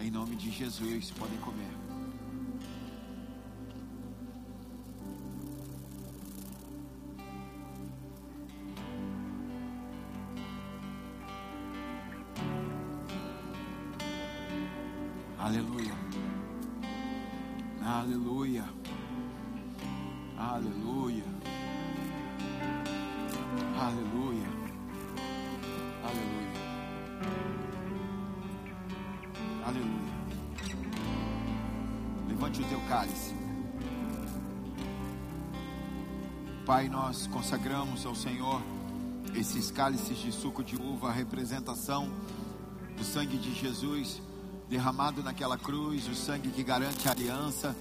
[0.00, 1.10] em nome de Jesus.
[1.10, 1.83] Podem comer.
[37.14, 38.60] Nós consagramos ao Senhor
[39.36, 42.10] esses cálices de suco de uva, a representação
[42.96, 44.20] do sangue de Jesus
[44.68, 47.76] derramado naquela cruz, o sangue que garante a aliança,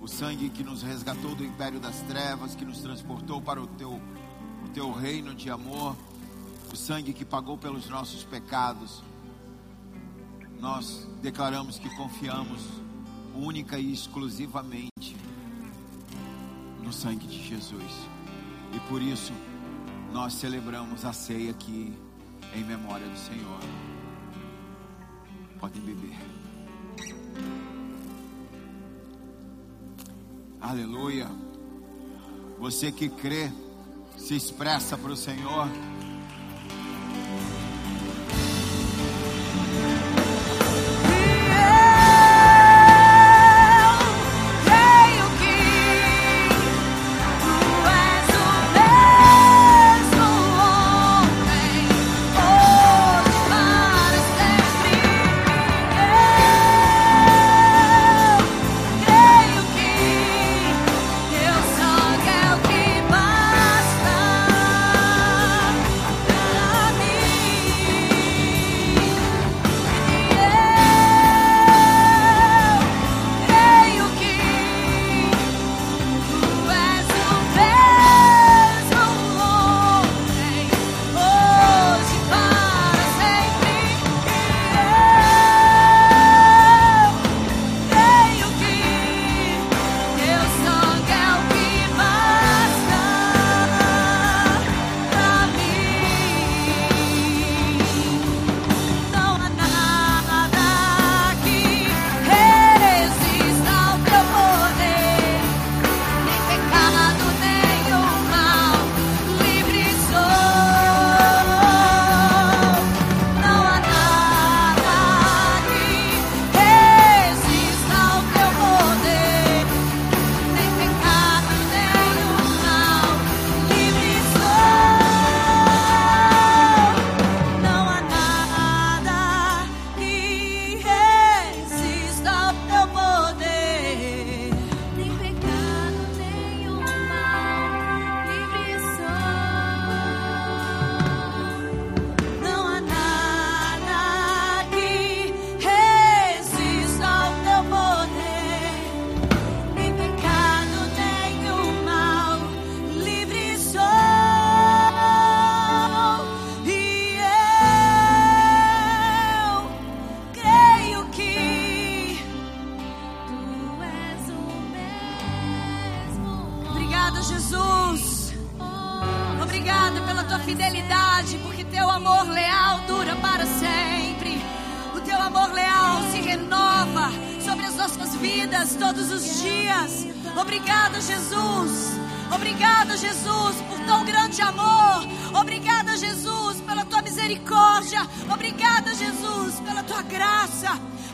[0.00, 3.92] o sangue que nos resgatou do império das trevas, que nos transportou para o teu,
[3.92, 5.96] o teu reino de amor,
[6.72, 9.04] o sangue que pagou pelos nossos pecados.
[10.58, 12.60] Nós declaramos que confiamos
[13.36, 15.16] única e exclusivamente
[16.82, 18.11] no sangue de Jesus.
[18.72, 19.32] E por isso
[20.12, 21.92] nós celebramos a ceia aqui
[22.54, 23.60] em memória do Senhor.
[25.58, 26.16] Podem beber.
[30.60, 31.28] Aleluia.
[32.58, 33.50] Você que crê,
[34.16, 35.68] se expressa para o Senhor.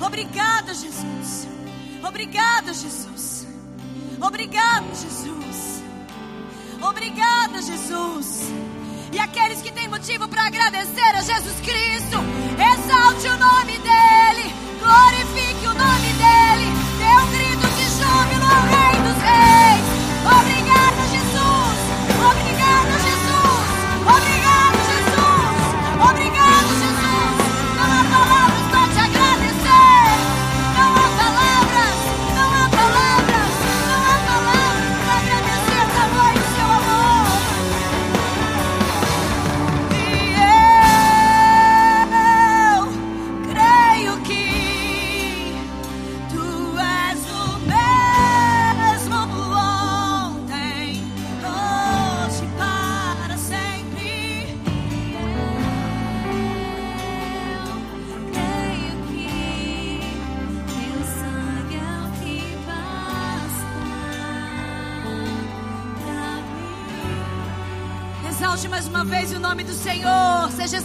[0.00, 1.48] Obrigada, Jesus.
[2.02, 3.46] Obrigada, Jesus.
[4.20, 5.82] Obrigada, Jesus.
[6.80, 8.42] Obrigada, Jesus.
[9.12, 12.18] E aqueles que têm motivo para agradecer a Jesus Cristo,
[12.58, 14.17] exalte o nome dEle,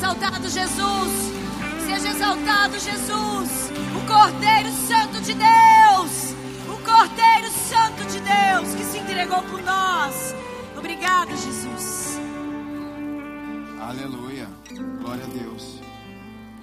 [0.04, 1.14] exaltado, Jesus.
[1.86, 3.72] Seja exaltado, Jesus.
[3.96, 6.34] O Cordeiro Santo de Deus.
[6.68, 10.36] O Cordeiro Santo de Deus que se entregou por nós.
[10.78, 12.18] Obrigada, Jesus.
[13.80, 14.50] Aleluia.
[15.00, 15.80] Glória a Deus.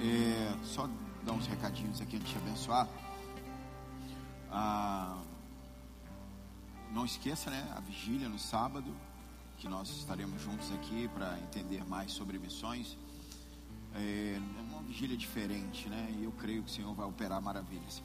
[0.03, 0.87] É, só
[1.25, 2.87] dar uns recadinhos aqui antes de abençoar.
[4.53, 5.17] Ah,
[6.93, 7.67] não esqueça, né?
[7.75, 8.95] A vigília no sábado,
[9.57, 12.99] que nós estaremos juntos aqui para entender mais sobre missões.
[13.95, 16.15] É é uma vigília diferente, né?
[16.19, 18.03] E eu creio que o Senhor vai operar maravilhas.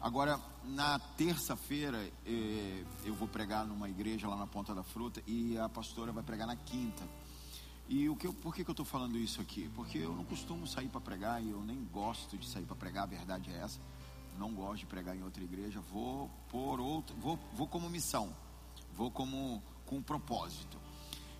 [0.00, 5.58] Agora, na terça-feira, eh, eu vou pregar numa igreja lá na Ponta da Fruta e
[5.58, 7.02] a pastora vai pregar na quinta.
[7.88, 9.70] E o que eu, por que, que eu estou falando isso aqui?
[9.74, 13.04] Porque eu não costumo sair para pregar e eu nem gosto de sair para pregar,
[13.04, 13.80] a verdade é essa.
[14.38, 18.34] Não gosto de pregar em outra igreja, vou por outro, vou, vou como missão,
[18.94, 20.85] vou como com um propósito.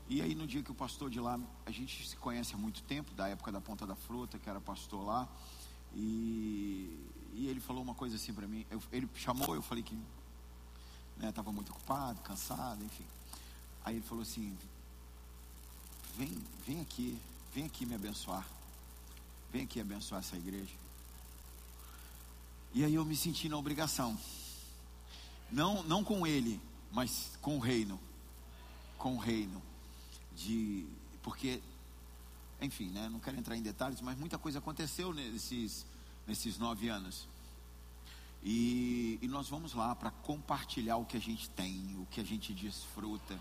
[0.09, 2.83] E aí no dia que o pastor de lá, a gente se conhece há muito
[2.85, 5.28] tempo, da época da Ponta da Fruta, que era pastor lá,
[5.95, 6.97] e,
[7.35, 8.65] e ele falou uma coisa assim para mim.
[8.70, 9.99] Eu- ele chamou, eu falei que
[11.23, 13.05] estava muito ocupado, cansado, enfim.
[13.85, 14.57] Aí ele falou assim:
[16.16, 16.33] vem,
[16.66, 17.19] vem aqui,
[17.53, 18.47] vem aqui me abençoar.
[19.53, 20.74] Vem aqui abençoar essa igreja.
[22.74, 24.16] E aí eu me senti na obrigação.
[25.51, 26.61] Não, não com ele,
[26.93, 27.99] mas com o reino.
[28.99, 29.62] Com o reino.
[30.36, 30.86] De.
[31.22, 31.60] Porque,
[32.60, 33.08] enfim, né?
[33.08, 35.86] Não quero entrar em detalhes, mas muita coisa aconteceu nesses,
[36.26, 37.26] nesses nove anos.
[38.42, 42.24] E, e nós vamos lá para compartilhar o que a gente tem, o que a
[42.24, 43.40] gente desfruta,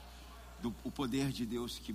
[0.62, 1.94] do, o poder de Deus que,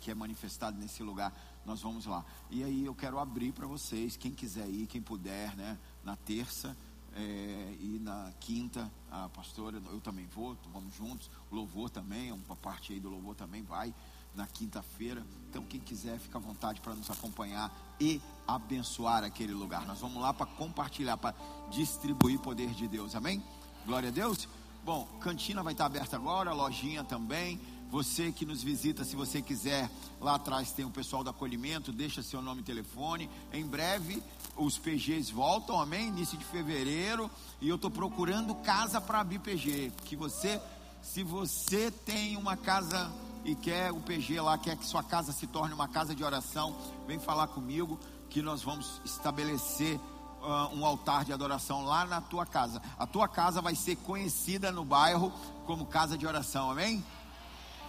[0.00, 1.32] que é manifestado nesse lugar.
[1.66, 2.24] Nós vamos lá.
[2.50, 5.78] E aí eu quero abrir para vocês, quem quiser ir, quem puder, né?
[6.04, 6.76] Na terça
[7.16, 11.30] eh, e na quinta, a pastora, eu também vou, vamos juntos.
[11.50, 13.94] O louvor também, uma parte aí do louvor também vai
[14.34, 15.24] na quinta-feira.
[15.48, 19.86] Então, quem quiser, fica à vontade para nos acompanhar e abençoar aquele lugar.
[19.86, 21.34] Nós vamos lá para compartilhar, para
[21.70, 23.14] distribuir poder de Deus.
[23.14, 23.42] Amém?
[23.86, 24.48] Glória a Deus.
[24.84, 27.60] Bom, cantina vai estar aberta agora, lojinha também.
[27.90, 29.88] Você que nos visita, se você quiser,
[30.20, 33.30] lá atrás tem o pessoal do acolhimento, deixa seu nome e telefone.
[33.52, 34.20] Em breve
[34.56, 36.08] os PGs voltam, amém?
[36.08, 37.30] Início de fevereiro.
[37.60, 39.92] E eu estou procurando casa para abrir PG.
[40.04, 40.60] Que você,
[41.00, 43.12] se você tem uma casa
[43.44, 46.74] e quer o PG lá, quer que sua casa se torne uma casa de oração,
[47.06, 48.00] vem falar comigo
[48.30, 50.00] que nós vamos estabelecer
[50.42, 52.80] ah, um altar de adoração lá na tua casa.
[52.98, 55.32] A tua casa vai ser conhecida no bairro
[55.66, 57.04] como casa de oração, amém?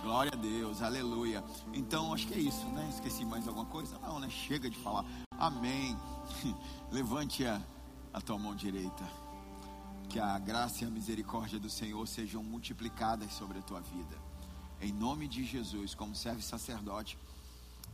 [0.04, 1.44] Glória a Deus, aleluia.
[1.74, 2.88] Então, acho que é isso, né?
[2.90, 3.98] Esqueci mais alguma coisa?
[4.00, 4.30] Não, né?
[4.30, 5.04] Chega de falar.
[5.32, 5.98] Amém.
[6.92, 7.60] Levante a,
[8.14, 9.04] a tua mão direita.
[10.10, 14.25] Que a graça e a misericórdia do Senhor sejam multiplicadas sobre a tua vida.
[14.86, 17.18] Em nome de Jesus, como servo e sacerdote,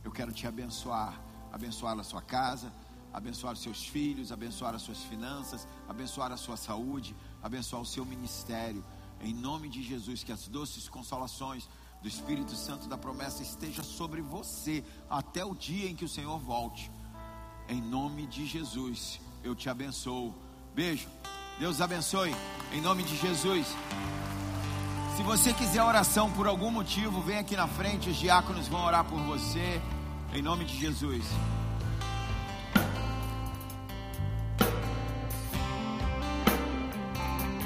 [0.04, 1.18] eu quero te abençoar.
[1.50, 2.70] Abençoar a sua casa,
[3.10, 8.04] abençoar os seus filhos, abençoar as suas finanças, abençoar a sua saúde, abençoar o seu
[8.04, 8.84] ministério.
[9.22, 11.66] Em nome de Jesus, que as doces consolações
[12.02, 16.38] do Espírito Santo da promessa esteja sobre você até o dia em que o Senhor
[16.38, 16.90] volte.
[17.70, 20.34] Em nome de Jesus, eu te abençoo.
[20.74, 21.08] Beijo.
[21.58, 22.34] Deus abençoe.
[22.70, 23.66] Em nome de Jesus.
[25.16, 29.04] Se você quiser oração por algum motivo, vem aqui na frente, os diáconos vão orar
[29.04, 29.80] por você,
[30.32, 31.24] em nome de Jesus.